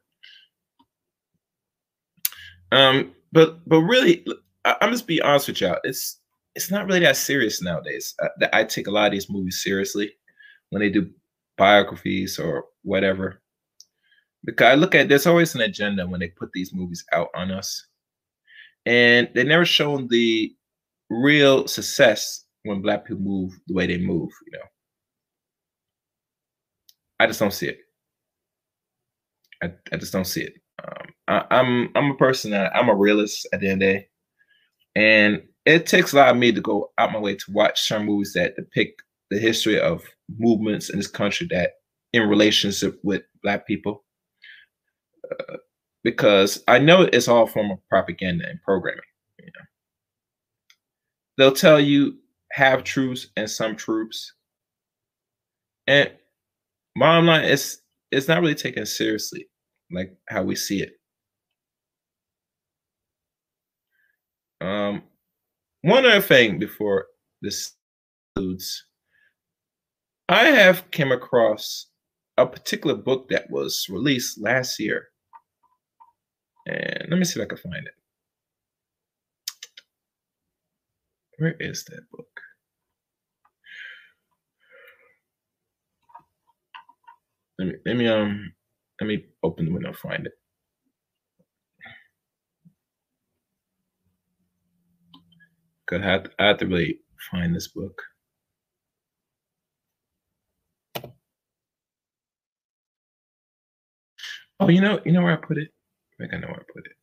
Um, 2.71 3.13
but 3.31 3.67
but 3.67 3.81
really, 3.81 4.25
I, 4.65 4.75
am 4.81 4.91
just 4.91 5.07
be 5.07 5.21
honest 5.21 5.47
with 5.47 5.61
y'all. 5.61 5.77
It's 5.83 6.19
it's 6.55 6.71
not 6.71 6.87
really 6.87 7.01
that 7.01 7.17
serious 7.17 7.61
nowadays. 7.61 8.15
I, 8.19 8.61
I 8.61 8.63
take 8.63 8.87
a 8.87 8.91
lot 8.91 9.07
of 9.07 9.11
these 9.11 9.29
movies 9.29 9.61
seriously 9.61 10.11
when 10.69 10.81
they 10.81 10.89
do 10.89 11.09
biographies 11.57 12.39
or 12.39 12.65
whatever. 12.83 13.41
Because 14.43 14.67
I 14.67 14.75
look 14.75 14.95
at 14.95 15.09
there's 15.09 15.27
always 15.27 15.53
an 15.55 15.61
agenda 15.61 16.07
when 16.07 16.19
they 16.19 16.29
put 16.29 16.49
these 16.53 16.73
movies 16.73 17.03
out 17.13 17.29
on 17.35 17.51
us, 17.51 17.87
and 18.85 19.29
they 19.33 19.43
never 19.43 19.65
shown 19.65 20.07
the 20.07 20.55
real 21.09 21.67
success 21.67 22.45
when 22.63 22.81
black 22.81 23.05
people 23.05 23.23
move 23.23 23.53
the 23.67 23.73
way 23.73 23.87
they 23.87 23.97
move. 23.97 24.29
You 24.45 24.59
know, 24.59 24.65
I 27.19 27.27
just 27.27 27.39
don't 27.39 27.53
see 27.53 27.67
it. 27.67 27.79
I, 29.63 29.71
I 29.91 29.97
just 29.97 30.13
don't 30.13 30.25
see 30.25 30.43
it. 30.43 30.53
Um, 30.83 31.07
I, 31.27 31.37
am 31.37 31.89
I'm, 31.95 32.05
I'm 32.05 32.11
a 32.11 32.17
person 32.17 32.51
that 32.51 32.75
I'm 32.75 32.89
a 32.89 32.95
realist 32.95 33.47
at 33.51 33.61
the 33.61 33.69
end 33.69 33.81
of 33.81 33.87
the 33.87 33.93
day, 33.93 34.07
and 34.95 35.41
it 35.65 35.87
takes 35.87 36.13
a 36.13 36.17
lot 36.17 36.29
of 36.29 36.37
me 36.37 36.51
to 36.51 36.61
go 36.61 36.91
out 36.97 37.11
my 37.11 37.19
way 37.19 37.35
to 37.35 37.51
watch 37.51 37.81
certain 37.81 38.05
movies 38.05 38.33
that 38.33 38.55
depict 38.55 39.03
the 39.31 39.39
history 39.39 39.79
of 39.79 40.03
movements 40.37 40.89
in 40.89 40.97
this 40.97 41.07
country 41.07 41.47
that 41.51 41.71
in 42.13 42.29
relationship 42.29 42.99
with 43.03 43.23
black 43.43 43.67
people, 43.67 44.03
uh, 45.31 45.57
because 46.03 46.63
I 46.67 46.79
know 46.79 47.01
it's 47.01 47.27
all 47.27 47.47
form 47.47 47.71
of 47.71 47.79
propaganda 47.89 48.47
and 48.47 48.61
programming. 48.61 49.01
You 49.39 49.45
know, 49.47 49.65
they'll 51.37 51.55
tell 51.55 51.79
you 51.79 52.17
half 52.51 52.83
truths 52.83 53.27
and 53.35 53.49
some 53.49 53.75
truths, 53.75 54.33
and 55.87 56.11
bottom 56.95 57.25
line, 57.25 57.45
it's 57.45 57.79
it's 58.11 58.27
not 58.27 58.41
really 58.41 58.55
taken 58.55 58.85
seriously 58.85 59.47
like 59.91 60.15
how 60.29 60.43
we 60.43 60.55
see 60.55 60.81
it. 60.81 60.93
Um, 64.61 65.03
one 65.85 66.03
other 66.03 66.19
thing 66.19 66.57
before 66.57 67.05
this 67.43 67.73
concludes, 68.35 68.85
I 70.27 70.45
have 70.45 70.89
came 70.89 71.11
across 71.11 71.87
a 72.37 72.47
particular 72.47 72.95
book 72.95 73.29
that 73.29 73.51
was 73.51 73.85
released 73.87 74.41
last 74.41 74.79
year. 74.79 75.09
And 76.67 77.05
let 77.09 77.19
me 77.19 77.23
see 77.23 77.39
if 77.39 77.45
I 77.45 77.47
can 77.47 77.59
find 77.59 77.85
it. 77.85 77.93
Where 81.37 81.55
is 81.59 81.83
that 81.85 82.09
book? 82.11 82.27
Let 87.59 87.67
me 87.67 87.73
let 87.85 87.95
me 87.95 88.07
um 88.07 88.53
let 88.99 89.07
me 89.07 89.25
open 89.43 89.65
the 89.65 89.71
window 89.71 89.89
and 89.89 89.97
find 89.97 90.25
it. 90.25 90.33
I 95.93 95.99
had, 95.99 96.29
I 96.39 96.53
to 96.53 96.65
really 96.67 96.99
find 97.31 97.55
this 97.55 97.69
book. 97.69 98.01
Oh, 104.59 104.69
you 104.69 104.81
know, 104.81 104.99
you 105.05 105.11
know 105.11 105.21
where 105.21 105.33
I 105.33 105.37
put 105.37 105.57
it? 105.57 105.69
I 106.19 106.23
think 106.23 106.33
I 106.33 106.37
know 106.37 106.47
where 106.47 106.61
I 106.61 106.73
put 106.73 106.85
it. 106.87 106.93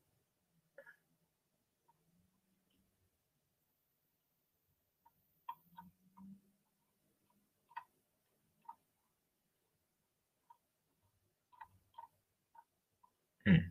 Hmm. 13.48 13.68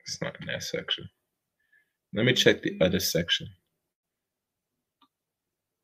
It's 0.00 0.20
not 0.22 0.40
in 0.40 0.46
that 0.46 0.62
section. 0.62 1.08
Let 2.14 2.26
me 2.26 2.34
check 2.34 2.62
the 2.62 2.78
other 2.80 3.00
section. 3.00 3.48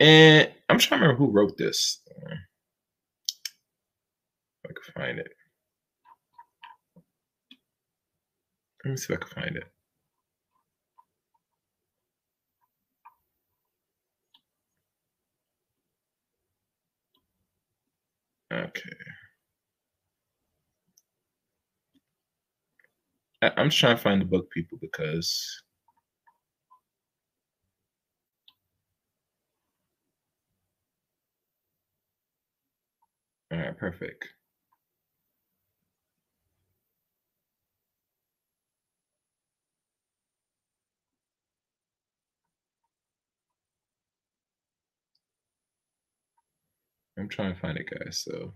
And 0.01 0.51
I'm 0.71 0.79
trying 0.79 1.01
to 1.01 1.07
remember 1.09 1.27
who 1.27 1.31
wrote 1.31 1.59
this. 1.59 2.01
Uh, 2.11 2.35
I 4.65 4.69
can 4.69 4.95
find 4.95 5.19
it. 5.19 5.29
Let 8.85 8.93
me 8.93 8.97
see 8.97 9.13
if 9.13 9.21
I 9.21 9.23
can 9.23 9.43
find 9.43 9.57
it. 9.57 9.65
Okay. 18.53 18.91
I'm 23.43 23.69
just 23.69 23.79
trying 23.79 23.97
to 23.97 24.03
find 24.03 24.21
the 24.21 24.25
book, 24.25 24.51
people, 24.51 24.79
because 24.81 25.63
all 33.53 33.59
right, 33.59 33.77
perfect. 33.79 34.27
I'm 47.19 47.29
trying 47.29 47.55
to 47.55 47.61
find 47.61 47.79
it, 47.79 47.87
guys. 47.91 48.23
So. 48.25 48.55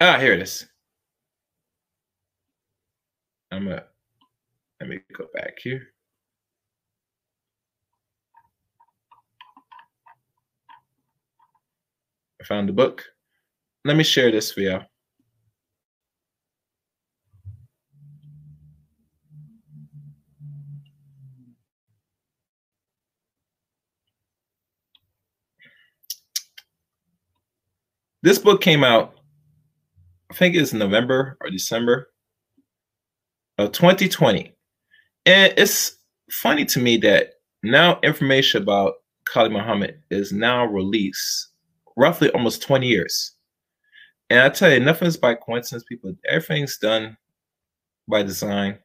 Ah, 0.00 0.18
here 0.18 0.32
it 0.34 0.42
is. 0.42 0.66
I'm 3.50 3.64
gonna 3.64 3.84
let 4.80 4.88
me 4.90 5.00
go 5.16 5.26
back 5.34 5.58
here. 5.62 5.82
I 12.40 12.44
found 12.44 12.68
the 12.68 12.72
book. 12.72 13.04
Let 13.84 13.96
me 13.96 14.04
share 14.04 14.30
this 14.30 14.52
for 14.52 14.60
you. 14.60 14.80
This 28.22 28.38
book 28.38 28.60
came 28.60 28.82
out 28.82 29.18
I 30.30 30.34
think 30.34 30.54
it's 30.54 30.72
November 30.72 31.36
or 31.40 31.50
December 31.50 32.10
of 33.56 33.72
2020. 33.72 34.54
And 35.24 35.54
it's 35.56 35.96
funny 36.30 36.64
to 36.66 36.80
me 36.80 36.98
that 36.98 37.34
now 37.62 37.98
information 38.02 38.62
about 38.62 38.94
Khalid 39.24 39.52
Muhammad 39.52 40.02
is 40.10 40.32
now 40.32 40.66
released 40.66 41.48
roughly 41.98 42.30
almost 42.30 42.62
20 42.62 42.86
years. 42.86 43.32
And 44.30 44.40
I 44.40 44.48
tell 44.48 44.72
you, 44.72 44.80
nothing's 44.80 45.16
by 45.16 45.34
coincidence, 45.34 45.84
people. 45.88 46.14
Everything's 46.26 46.78
done 46.78 47.16
by 48.06 48.22
design. 48.22 48.78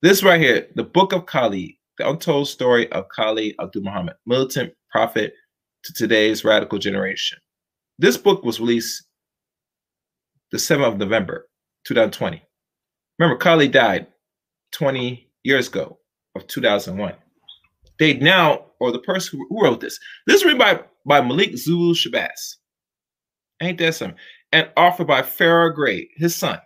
This 0.00 0.22
right 0.22 0.40
here, 0.40 0.68
the 0.76 0.84
book 0.84 1.12
of 1.12 1.26
Khalid, 1.26 1.72
the 1.98 2.08
untold 2.08 2.46
story 2.46 2.90
of 2.92 3.08
Khalid 3.08 3.56
Abdul 3.60 3.82
Muhammad, 3.82 4.14
militant 4.26 4.72
prophet 4.90 5.34
to 5.84 5.92
today's 5.92 6.44
radical 6.44 6.78
generation. 6.78 7.38
This 7.98 8.16
book 8.16 8.44
was 8.44 8.60
released 8.60 9.02
the 10.52 10.58
7th 10.58 10.86
of 10.86 10.98
November, 10.98 11.48
2020. 11.84 12.40
Remember, 13.18 13.36
Khalid 13.36 13.72
died 13.72 14.06
20 14.72 15.28
years 15.42 15.66
ago 15.68 15.98
of 16.36 16.46
2001. 16.46 17.14
They 17.98 18.14
now, 18.14 18.66
or 18.78 18.92
the 18.92 19.00
person 19.00 19.40
who 19.48 19.62
wrote 19.62 19.80
this, 19.80 19.98
this 20.26 20.36
is 20.36 20.44
written 20.44 20.58
by, 20.58 20.80
by 21.08 21.20
Malik 21.20 21.56
Zulu 21.56 21.94
Shabazz. 21.94 22.56
Ain't 23.60 23.78
that 23.78 23.94
something? 23.94 24.18
And 24.52 24.70
offered 24.76 25.06
by 25.06 25.22
Farrah 25.22 25.74
Gray, 25.74 26.08
his 26.16 26.36
son. 26.36 26.60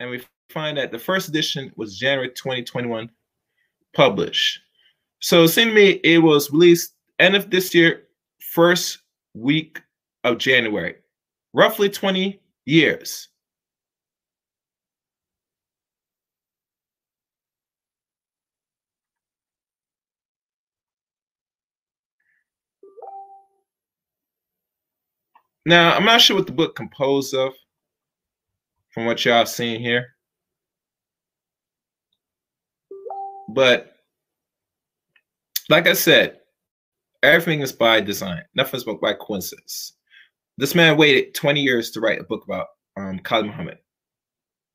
and 0.00 0.10
we 0.10 0.22
find 0.50 0.78
that 0.78 0.92
the 0.92 0.98
first 0.98 1.28
edition 1.28 1.72
was 1.76 1.98
January 1.98 2.30
2021 2.30 3.10
published. 3.94 4.60
So 5.20 5.44
it 5.44 5.48
seemed 5.48 5.70
to 5.70 5.74
me 5.74 6.00
it 6.04 6.18
was 6.18 6.50
released 6.50 6.94
end 7.18 7.34
of 7.34 7.50
this 7.50 7.74
year, 7.74 8.04
first 8.56 9.00
week 9.34 9.82
of 10.24 10.38
January, 10.38 10.94
roughly 11.52 11.90
20 11.90 12.40
years. 12.64 13.28
Now, 25.66 25.94
I'm 25.94 26.06
not 26.06 26.22
sure 26.22 26.34
what 26.34 26.46
the 26.46 26.52
book 26.52 26.74
composed 26.74 27.34
of 27.34 27.52
from 28.94 29.04
what 29.04 29.22
y'all 29.22 29.44
seen 29.44 29.82
here. 29.82 30.06
But 33.50 33.92
like 35.68 35.86
I 35.86 35.92
said, 35.92 36.38
everything 37.26 37.60
is 37.60 37.72
by 37.72 38.00
design. 38.00 38.42
Nothing's 38.54 38.84
by 38.84 39.14
coincidence. 39.14 39.94
This 40.58 40.74
man 40.74 40.96
waited 40.96 41.34
20 41.34 41.60
years 41.60 41.90
to 41.90 42.00
write 42.00 42.20
a 42.20 42.24
book 42.24 42.44
about 42.44 42.68
um, 42.96 43.18
Khalid 43.18 43.46
Muhammad 43.46 43.78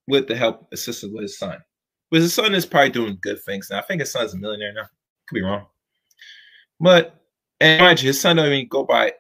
with 0.07 0.27
the 0.27 0.35
help 0.35 0.67
assisted 0.71 1.11
with 1.11 1.23
his 1.23 1.37
son. 1.37 1.57
But 2.11 2.21
his 2.21 2.33
son 2.33 2.53
is 2.53 2.65
probably 2.65 2.89
doing 2.89 3.17
good 3.21 3.41
things 3.43 3.69
now. 3.71 3.79
I 3.79 3.81
think 3.83 4.01
his 4.01 4.11
son's 4.11 4.33
a 4.33 4.37
millionaire 4.37 4.73
now. 4.73 4.85
Could 5.27 5.35
be 5.35 5.41
wrong. 5.41 5.65
But 6.79 7.15
and 7.59 7.79
mind 7.79 8.01
you, 8.01 8.07
his 8.07 8.19
son 8.19 8.35
don't 8.35 8.51
even 8.51 8.67
go 8.67 8.83
by 8.83 9.13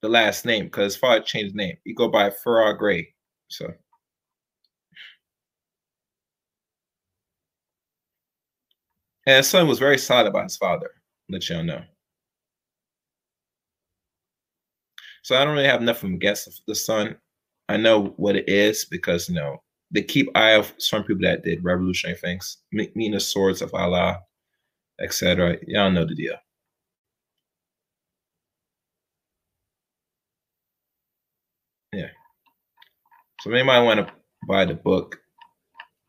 the 0.00 0.08
last 0.08 0.44
name 0.44 0.64
because 0.64 0.94
his 0.94 0.96
father 0.96 1.20
changed 1.20 1.52
his 1.52 1.54
name. 1.54 1.76
He 1.84 1.94
go 1.94 2.08
by 2.08 2.30
Farrah 2.30 2.76
Gray. 2.76 3.14
So 3.48 3.72
and 9.26 9.36
his 9.36 9.48
son 9.48 9.68
was 9.68 9.78
very 9.78 9.98
solid 9.98 10.26
about 10.26 10.44
his 10.44 10.56
father, 10.56 10.90
let 11.28 11.48
y'all 11.48 11.62
know. 11.62 11.82
So 15.22 15.36
I 15.36 15.44
don't 15.44 15.54
really 15.54 15.66
have 15.66 15.80
enough 15.82 16.02
of 16.02 16.10
a 16.10 16.16
guess 16.16 16.46
of 16.46 16.54
the 16.66 16.74
son. 16.74 17.16
I 17.68 17.76
know 17.76 18.14
what 18.16 18.36
it 18.36 18.48
is 18.48 18.84
because 18.84 19.28
you 19.28 19.34
know 19.34 19.62
they 19.90 20.02
keep 20.02 20.28
eye 20.34 20.52
of 20.52 20.72
some 20.78 21.04
people 21.04 21.22
that 21.22 21.44
did 21.44 21.64
revolutionary 21.64 22.18
things, 22.18 22.58
meaning 22.72 23.12
the 23.12 23.20
swords 23.20 23.62
of 23.62 23.72
Allah, 23.74 24.20
etc. 25.00 25.58
Y'all 25.66 25.90
know 25.90 26.04
the 26.04 26.14
deal. 26.14 26.36
Yeah. 31.92 32.08
So 33.40 33.50
anybody 33.50 33.84
want 33.84 34.06
to 34.06 34.12
buy 34.48 34.64
the 34.64 34.74
book, 34.74 35.20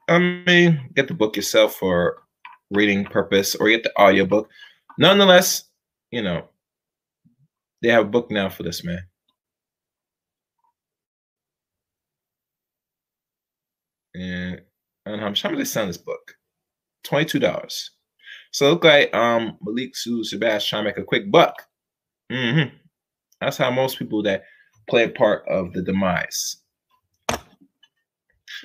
I 0.09 0.19
mean, 0.19 0.89
get 0.95 1.07
the 1.07 1.13
book 1.13 1.35
yourself 1.35 1.75
for 1.75 2.23
reading 2.71 3.05
purpose 3.05 3.55
or 3.55 3.69
get 3.69 3.83
the 3.83 3.91
audiobook. 3.99 4.49
Nonetheless, 4.97 5.65
you 6.11 6.21
know, 6.21 6.47
they 7.83 7.89
have 7.89 8.05
a 8.05 8.09
book 8.09 8.31
now 8.31 8.49
for 8.49 8.63
this 8.63 8.83
man. 8.83 9.03
And 14.15 14.61
I 15.05 15.09
don't 15.09 15.19
know 15.19 15.23
how 15.23 15.29
much, 15.29 15.41
how 15.41 15.49
much 15.49 15.57
they 15.57 15.65
sell 15.65 15.85
this 15.85 15.97
book? 15.97 16.35
$22. 17.05 17.89
So 18.51 18.69
look 18.69 18.83
like 18.83 19.13
um 19.13 19.57
Malik 19.61 19.97
Zulu 19.97 20.23
Shabazz 20.23 20.67
trying 20.67 20.83
to 20.83 20.89
make 20.89 20.97
a 20.97 21.03
quick 21.03 21.29
buck. 21.31 21.55
Mm-hmm. 22.31 22.75
That's 23.41 23.57
how 23.57 23.69
most 23.71 23.99
people 23.99 24.23
that 24.23 24.43
play 24.89 25.03
a 25.03 25.09
part 25.09 25.43
of 25.49 25.73
the 25.73 25.81
demise. 25.81 26.57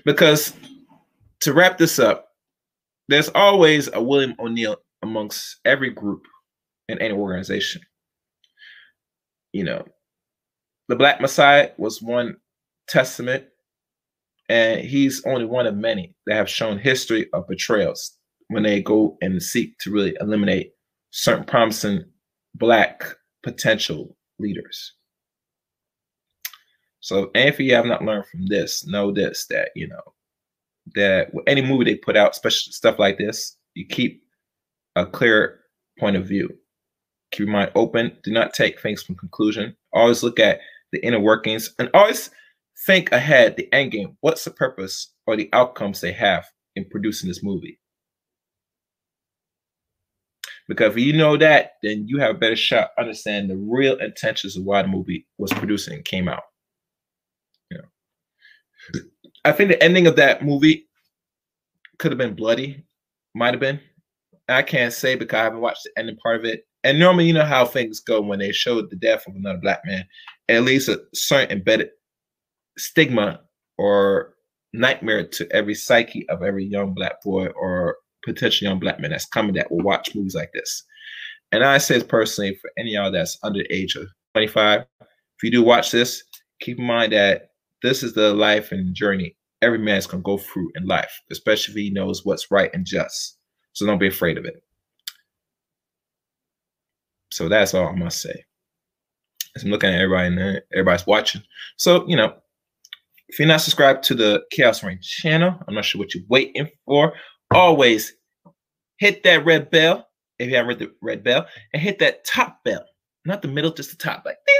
Because 0.04 0.52
to 1.40 1.52
wrap 1.52 1.78
this 1.78 1.98
up, 1.98 2.28
there's 3.08 3.30
always 3.30 3.88
a 3.92 4.02
William 4.02 4.34
O'Neill 4.38 4.76
amongst 5.02 5.56
every 5.64 5.90
group 5.90 6.22
in 6.88 7.00
any 7.00 7.14
organization. 7.14 7.82
You 9.58 9.64
know, 9.64 9.84
the 10.86 10.94
Black 10.94 11.20
Messiah 11.20 11.70
was 11.78 12.00
one 12.00 12.36
testament, 12.86 13.42
and 14.48 14.80
he's 14.80 15.20
only 15.26 15.46
one 15.46 15.66
of 15.66 15.74
many 15.74 16.14
that 16.26 16.36
have 16.36 16.48
shown 16.48 16.78
history 16.78 17.26
of 17.32 17.48
betrayals 17.48 18.16
when 18.50 18.62
they 18.62 18.80
go 18.80 19.16
and 19.20 19.42
seek 19.42 19.76
to 19.80 19.90
really 19.90 20.16
eliminate 20.20 20.74
certain 21.10 21.42
promising 21.42 22.04
Black 22.54 23.02
potential 23.42 24.16
leaders. 24.38 24.94
So, 27.00 27.32
if 27.34 27.58
you 27.58 27.74
have 27.74 27.86
not 27.86 28.04
learned 28.04 28.26
from 28.26 28.46
this, 28.46 28.86
know 28.86 29.10
this 29.10 29.44
that 29.50 29.70
you 29.74 29.88
know 29.88 30.14
that 30.94 31.32
any 31.48 31.62
movie 31.62 31.84
they 31.84 31.96
put 31.96 32.16
out, 32.16 32.30
especially 32.30 32.74
stuff 32.74 33.00
like 33.00 33.18
this, 33.18 33.56
you 33.74 33.86
keep 33.88 34.22
a 34.94 35.04
clear 35.04 35.62
point 35.98 36.14
of 36.14 36.28
view. 36.28 36.48
Keep 37.30 37.40
your 37.40 37.48
mind 37.48 37.72
open. 37.74 38.16
Do 38.22 38.30
not 38.32 38.54
take 38.54 38.80
things 38.80 39.02
from 39.02 39.16
conclusion. 39.16 39.76
Always 39.92 40.22
look 40.22 40.40
at 40.40 40.60
the 40.92 41.04
inner 41.04 41.20
workings 41.20 41.74
and 41.78 41.90
always 41.94 42.30
think 42.86 43.12
ahead 43.12 43.56
the 43.56 43.72
end 43.72 43.92
game. 43.92 44.16
What's 44.20 44.44
the 44.44 44.50
purpose 44.50 45.12
or 45.26 45.36
the 45.36 45.48
outcomes 45.52 46.00
they 46.00 46.12
have 46.12 46.46
in 46.76 46.86
producing 46.86 47.28
this 47.28 47.42
movie? 47.42 47.78
Because 50.68 50.92
if 50.92 50.98
you 50.98 51.14
know 51.14 51.36
that, 51.38 51.72
then 51.82 52.06
you 52.06 52.18
have 52.18 52.36
a 52.36 52.38
better 52.38 52.56
shot 52.56 52.90
understanding 52.98 53.48
the 53.48 53.56
real 53.56 53.96
intentions 53.96 54.56
of 54.56 54.64
why 54.64 54.82
the 54.82 54.88
movie 54.88 55.26
was 55.38 55.52
produced 55.52 55.88
and 55.88 56.04
came 56.04 56.28
out. 56.28 56.42
You 57.70 57.78
know. 57.78 59.00
I 59.46 59.52
think 59.52 59.70
the 59.70 59.82
ending 59.82 60.06
of 60.06 60.16
that 60.16 60.44
movie 60.44 60.86
could 61.98 62.12
have 62.12 62.18
been 62.18 62.34
bloody, 62.34 62.84
might 63.34 63.54
have 63.54 63.60
been. 63.60 63.80
I 64.46 64.62
can't 64.62 64.92
say 64.92 65.14
because 65.14 65.38
I 65.38 65.44
haven't 65.44 65.60
watched 65.60 65.84
the 65.84 65.98
ending 65.98 66.16
part 66.16 66.36
of 66.36 66.44
it. 66.44 66.67
And 66.84 66.98
normally, 66.98 67.26
you 67.26 67.32
know 67.32 67.44
how 67.44 67.64
things 67.64 68.00
go 68.00 68.20
when 68.20 68.38
they 68.38 68.52
show 68.52 68.80
the 68.80 68.96
death 68.96 69.26
of 69.26 69.34
another 69.34 69.58
black 69.58 69.80
man. 69.84 70.06
At 70.48 70.62
least 70.62 70.88
a 70.88 71.02
certain 71.12 71.58
embedded 71.58 71.90
stigma 72.76 73.40
or 73.76 74.34
nightmare 74.72 75.26
to 75.26 75.50
every 75.52 75.74
psyche 75.74 76.28
of 76.28 76.42
every 76.42 76.64
young 76.64 76.94
black 76.94 77.22
boy 77.22 77.46
or 77.48 77.96
potential 78.24 78.68
young 78.68 78.78
black 78.78 79.00
man 79.00 79.10
that's 79.10 79.26
coming 79.26 79.54
that 79.54 79.70
will 79.70 79.82
watch 79.82 80.14
movies 80.14 80.34
like 80.34 80.52
this. 80.52 80.84
And 81.52 81.64
I 81.64 81.78
say 81.78 82.02
personally 82.02 82.56
for 82.60 82.70
any 82.78 82.92
y'all 82.92 83.10
that's 83.10 83.38
under 83.42 83.60
the 83.60 83.74
age 83.74 83.96
of 83.96 84.06
25, 84.34 84.80
if 85.00 85.42
you 85.42 85.50
do 85.50 85.62
watch 85.62 85.90
this, 85.90 86.22
keep 86.60 86.78
in 86.78 86.84
mind 86.84 87.12
that 87.12 87.50
this 87.82 88.02
is 88.02 88.12
the 88.12 88.34
life 88.34 88.72
and 88.72 88.94
journey 88.94 89.36
every 89.62 89.78
man's 89.78 90.06
gonna 90.06 90.22
go 90.22 90.38
through 90.38 90.70
in 90.76 90.86
life, 90.86 91.20
especially 91.30 91.72
if 91.72 91.78
he 91.78 91.90
knows 91.90 92.24
what's 92.24 92.50
right 92.50 92.70
and 92.74 92.84
just. 92.84 93.38
So 93.72 93.86
don't 93.86 93.98
be 93.98 94.08
afraid 94.08 94.38
of 94.38 94.44
it. 94.44 94.62
So 97.30 97.48
that's 97.48 97.74
all 97.74 97.88
I 97.88 97.92
must 97.92 98.20
say. 98.20 98.44
As 99.56 99.64
I'm 99.64 99.70
looking 99.70 99.90
at 99.90 100.00
everybody 100.00 100.28
and 100.28 100.62
everybody's 100.72 101.06
watching. 101.06 101.42
So, 101.76 102.06
you 102.06 102.16
know, 102.16 102.34
if 103.28 103.38
you're 103.38 103.48
not 103.48 103.60
subscribed 103.60 104.04
to 104.04 104.14
the 104.14 104.42
Chaos 104.50 104.82
Reign 104.82 105.00
channel, 105.02 105.58
I'm 105.66 105.74
not 105.74 105.84
sure 105.84 105.98
what 105.98 106.14
you're 106.14 106.24
waiting 106.28 106.68
for. 106.84 107.12
Always 107.52 108.14
hit 108.98 109.22
that 109.24 109.44
red 109.44 109.70
bell 109.70 110.06
if 110.38 110.48
you 110.48 110.56
haven't 110.56 110.68
read 110.68 110.78
the 110.78 110.92
red 111.02 111.24
bell 111.24 111.46
and 111.72 111.82
hit 111.82 111.98
that 111.98 112.24
top 112.24 112.62
bell, 112.64 112.84
not 113.24 113.42
the 113.42 113.48
middle, 113.48 113.72
just 113.72 113.90
the 113.90 113.96
top, 113.96 114.22
like 114.24 114.36
ding, 114.46 114.56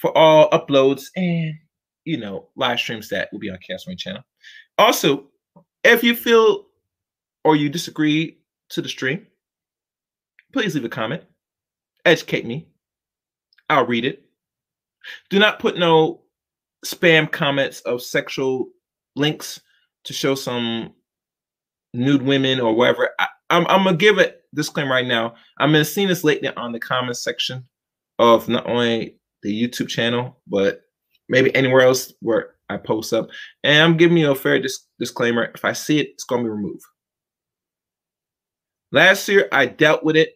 for 0.00 0.16
all 0.16 0.50
uploads 0.50 1.06
and 1.16 1.54
you 2.04 2.16
know, 2.16 2.48
live 2.56 2.78
streams 2.78 3.08
that 3.08 3.28
will 3.32 3.38
be 3.38 3.50
on 3.50 3.58
Chaos 3.58 3.86
Reign 3.86 3.96
channel. 3.96 4.22
Also, 4.78 5.28
if 5.84 6.02
you 6.02 6.14
feel 6.14 6.66
or 7.44 7.56
you 7.56 7.68
disagree 7.68 8.38
to 8.70 8.82
the 8.82 8.88
stream, 8.88 9.26
please 10.52 10.74
leave 10.74 10.84
a 10.84 10.88
comment. 10.88 11.22
Educate 12.04 12.46
me. 12.46 12.68
I'll 13.68 13.86
read 13.86 14.04
it. 14.04 14.24
Do 15.28 15.38
not 15.38 15.58
put 15.58 15.78
no 15.78 16.22
spam 16.84 17.30
comments 17.30 17.80
of 17.80 18.02
sexual 18.02 18.68
links 19.16 19.60
to 20.04 20.12
show 20.12 20.34
some 20.34 20.94
nude 21.92 22.22
women 22.22 22.60
or 22.60 22.74
whatever. 22.74 23.10
I, 23.18 23.28
am 23.50 23.64
gonna 23.64 23.96
give 23.96 24.18
a 24.18 24.34
disclaimer 24.54 24.92
right 24.92 25.06
now. 25.06 25.34
I'm 25.58 25.72
gonna 25.72 25.84
see 25.84 26.06
this 26.06 26.24
lately 26.24 26.48
on 26.48 26.72
the 26.72 26.80
comment 26.80 27.16
section 27.16 27.66
of 28.18 28.48
not 28.48 28.66
only 28.66 29.18
the 29.42 29.50
YouTube 29.50 29.88
channel, 29.88 30.40
but 30.46 30.82
maybe 31.28 31.54
anywhere 31.54 31.82
else 31.82 32.12
where 32.20 32.54
I 32.68 32.76
post 32.76 33.12
up. 33.12 33.28
And 33.64 33.82
I'm 33.82 33.96
giving 33.96 34.16
you 34.16 34.30
a 34.30 34.34
fair 34.34 34.60
dis 34.60 34.86
disclaimer. 34.98 35.50
If 35.54 35.64
I 35.64 35.72
see 35.72 36.00
it, 36.00 36.10
it's 36.10 36.24
to 36.26 36.36
be 36.38 36.48
removed. 36.48 36.84
Last 38.92 39.28
year, 39.28 39.48
I 39.52 39.66
dealt 39.66 40.02
with 40.04 40.16
it. 40.16 40.30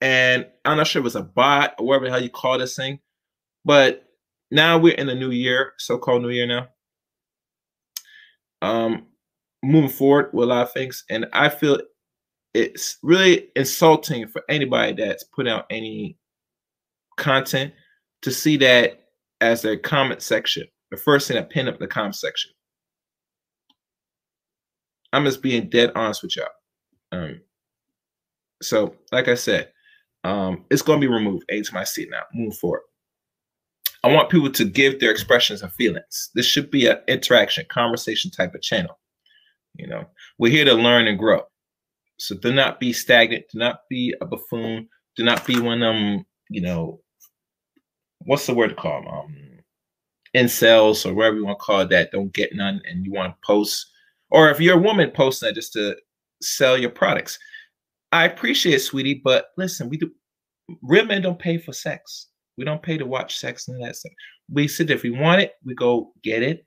And 0.00 0.46
I'm 0.64 0.76
not 0.76 0.86
sure 0.86 1.00
if 1.00 1.06
it's 1.06 1.14
a 1.14 1.22
bot 1.22 1.74
or 1.78 1.86
whatever 1.86 2.04
the 2.04 2.10
hell 2.10 2.22
you 2.22 2.30
call 2.30 2.58
this 2.58 2.76
thing. 2.76 3.00
But 3.64 4.04
now 4.50 4.78
we're 4.78 4.94
in 4.94 5.08
the 5.08 5.14
new 5.14 5.30
year, 5.30 5.72
so-called 5.78 6.22
new 6.22 6.30
year 6.30 6.46
now. 6.46 6.68
Um, 8.62 9.06
moving 9.62 9.90
forward 9.90 10.30
with 10.32 10.44
a 10.44 10.48
lot 10.48 10.62
of 10.62 10.72
things. 10.72 11.04
And 11.10 11.26
I 11.32 11.48
feel 11.48 11.80
it's 12.54 12.98
really 13.02 13.48
insulting 13.56 14.26
for 14.28 14.42
anybody 14.48 14.92
that's 14.92 15.24
putting 15.24 15.52
out 15.52 15.66
any 15.70 16.16
content 17.16 17.72
to 18.22 18.30
see 18.30 18.56
that 18.58 19.08
as 19.40 19.62
their 19.62 19.76
comment 19.76 20.22
section. 20.22 20.66
The 20.90 20.96
first 20.96 21.28
thing 21.28 21.36
I 21.36 21.42
pin 21.42 21.68
up 21.68 21.78
the 21.78 21.86
comment 21.86 22.16
section. 22.16 22.50
I'm 25.12 25.24
just 25.24 25.42
being 25.42 25.68
dead 25.68 25.92
honest 25.94 26.22
with 26.22 26.36
y'all. 26.36 26.46
Um, 27.12 27.40
so, 28.62 28.94
like 29.12 29.28
I 29.28 29.34
said, 29.34 29.70
um, 30.24 30.64
it's 30.70 30.82
going 30.82 31.00
to 31.00 31.06
be 31.06 31.12
removed 31.12 31.44
A 31.48 31.62
to 31.62 31.74
my 31.74 31.82
it 31.82 32.08
now. 32.10 32.22
Move 32.34 32.56
forward. 32.56 32.82
I 34.04 34.12
want 34.12 34.30
people 34.30 34.50
to 34.50 34.64
give 34.64 35.00
their 35.00 35.10
expressions 35.10 35.62
and 35.62 35.72
feelings. 35.72 36.30
This 36.34 36.46
should 36.46 36.70
be 36.70 36.86
an 36.86 36.98
interaction, 37.08 37.66
conversation 37.68 38.30
type 38.30 38.54
of 38.54 38.62
channel. 38.62 38.98
You 39.74 39.86
know, 39.86 40.04
we're 40.38 40.52
here 40.52 40.64
to 40.64 40.74
learn 40.74 41.08
and 41.08 41.18
grow. 41.18 41.42
So 42.18 42.36
do 42.36 42.52
not 42.52 42.80
be 42.80 42.92
stagnant. 42.92 43.44
Do 43.52 43.58
not 43.58 43.82
be 43.88 44.14
a 44.20 44.26
buffoon. 44.26 44.88
Do 45.16 45.24
not 45.24 45.46
be 45.46 45.60
one 45.60 45.82
of 45.82 45.94
them, 45.94 46.26
you 46.48 46.60
know, 46.60 47.00
what's 48.18 48.46
the 48.46 48.54
word 48.54 48.68
to 48.68 48.74
call 48.74 49.02
them? 49.02 49.08
Um, 49.08 49.34
incels 50.36 51.06
or 51.06 51.14
whatever 51.14 51.36
you 51.36 51.44
want 51.44 51.58
to 51.58 51.64
call 51.64 51.86
that 51.86 52.12
don't 52.12 52.32
get 52.32 52.54
none 52.54 52.82
and 52.84 53.04
you 53.04 53.12
want 53.12 53.32
to 53.32 53.46
post. 53.46 53.86
Or 54.30 54.50
if 54.50 54.60
you're 54.60 54.76
a 54.76 54.82
woman 54.82 55.10
posting 55.10 55.48
that 55.48 55.54
just 55.54 55.72
to 55.72 55.96
sell 56.42 56.76
your 56.78 56.90
products. 56.90 57.38
I 58.12 58.24
appreciate 58.24 58.76
it, 58.76 58.80
sweetie, 58.80 59.20
but 59.22 59.48
listen, 59.56 59.88
we 59.88 59.98
do 59.98 60.10
real 60.82 61.04
men 61.04 61.22
don't 61.22 61.38
pay 61.38 61.58
for 61.58 61.72
sex. 61.72 62.28
We 62.56 62.64
don't 62.64 62.82
pay 62.82 62.98
to 62.98 63.06
watch 63.06 63.38
sex 63.38 63.68
and 63.68 63.82
that 63.82 63.96
stuff. 63.96 64.12
We 64.50 64.66
sit 64.66 64.86
there. 64.86 64.96
If 64.96 65.02
we 65.02 65.10
want 65.10 65.42
it, 65.42 65.52
we 65.64 65.74
go 65.74 66.12
get 66.22 66.42
it. 66.42 66.66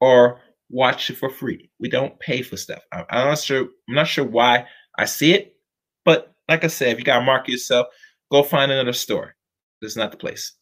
Or 0.00 0.40
watch 0.70 1.10
it 1.10 1.18
for 1.18 1.28
free. 1.28 1.70
We 1.80 1.88
don't 1.88 2.18
pay 2.20 2.42
for 2.42 2.56
stuff. 2.56 2.82
I'm 2.92 3.04
not 3.10 3.38
sure. 3.38 3.68
I'm 3.88 3.94
not 3.94 4.08
sure 4.08 4.24
why 4.24 4.66
I 4.98 5.04
see 5.04 5.34
it, 5.34 5.56
but 6.04 6.32
like 6.48 6.64
I 6.64 6.68
said, 6.68 6.92
if 6.92 6.98
you 6.98 7.04
gotta 7.04 7.24
market 7.24 7.52
yourself, 7.52 7.86
go 8.30 8.42
find 8.42 8.70
another 8.70 8.92
store. 8.92 9.34
This 9.80 9.92
is 9.92 9.96
not 9.96 10.10
the 10.10 10.16
place. 10.16 10.52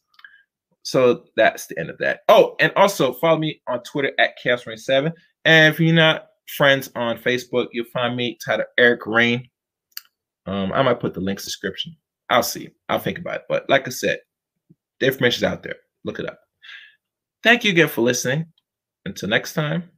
So 0.83 1.23
that's 1.37 1.67
the 1.67 1.79
end 1.79 1.89
of 1.89 1.97
that. 1.99 2.21
Oh, 2.27 2.55
and 2.59 2.71
also 2.75 3.13
follow 3.13 3.37
me 3.37 3.61
on 3.67 3.81
Twitter 3.83 4.11
at 4.19 4.37
Chaos 4.41 4.67
Reign 4.67 4.77
7. 4.77 5.13
And 5.45 5.73
if 5.73 5.79
you're 5.79 5.93
not 5.93 6.27
friends 6.57 6.89
on 6.95 7.17
Facebook, 7.17 7.67
you'll 7.71 7.85
find 7.93 8.15
me 8.15 8.37
titled 8.43 8.67
Eric 8.77 9.05
Rain. 9.05 9.47
Um, 10.45 10.71
I 10.73 10.81
might 10.81 10.99
put 10.99 11.13
the 11.13 11.21
links 11.21 11.43
description. 11.43 11.95
I'll 12.29 12.43
see. 12.43 12.69
I'll 12.89 12.99
think 12.99 13.19
about 13.19 13.35
it. 13.35 13.41
But 13.49 13.69
like 13.69 13.87
I 13.87 13.91
said, 13.91 14.19
the 14.99 15.07
information's 15.07 15.43
out 15.43 15.63
there. 15.63 15.75
Look 16.03 16.19
it 16.19 16.27
up. 16.27 16.39
Thank 17.43 17.63
you 17.63 17.71
again 17.71 17.89
for 17.89 18.01
listening. 18.01 18.45
Until 19.05 19.29
next 19.29 19.53
time. 19.53 19.89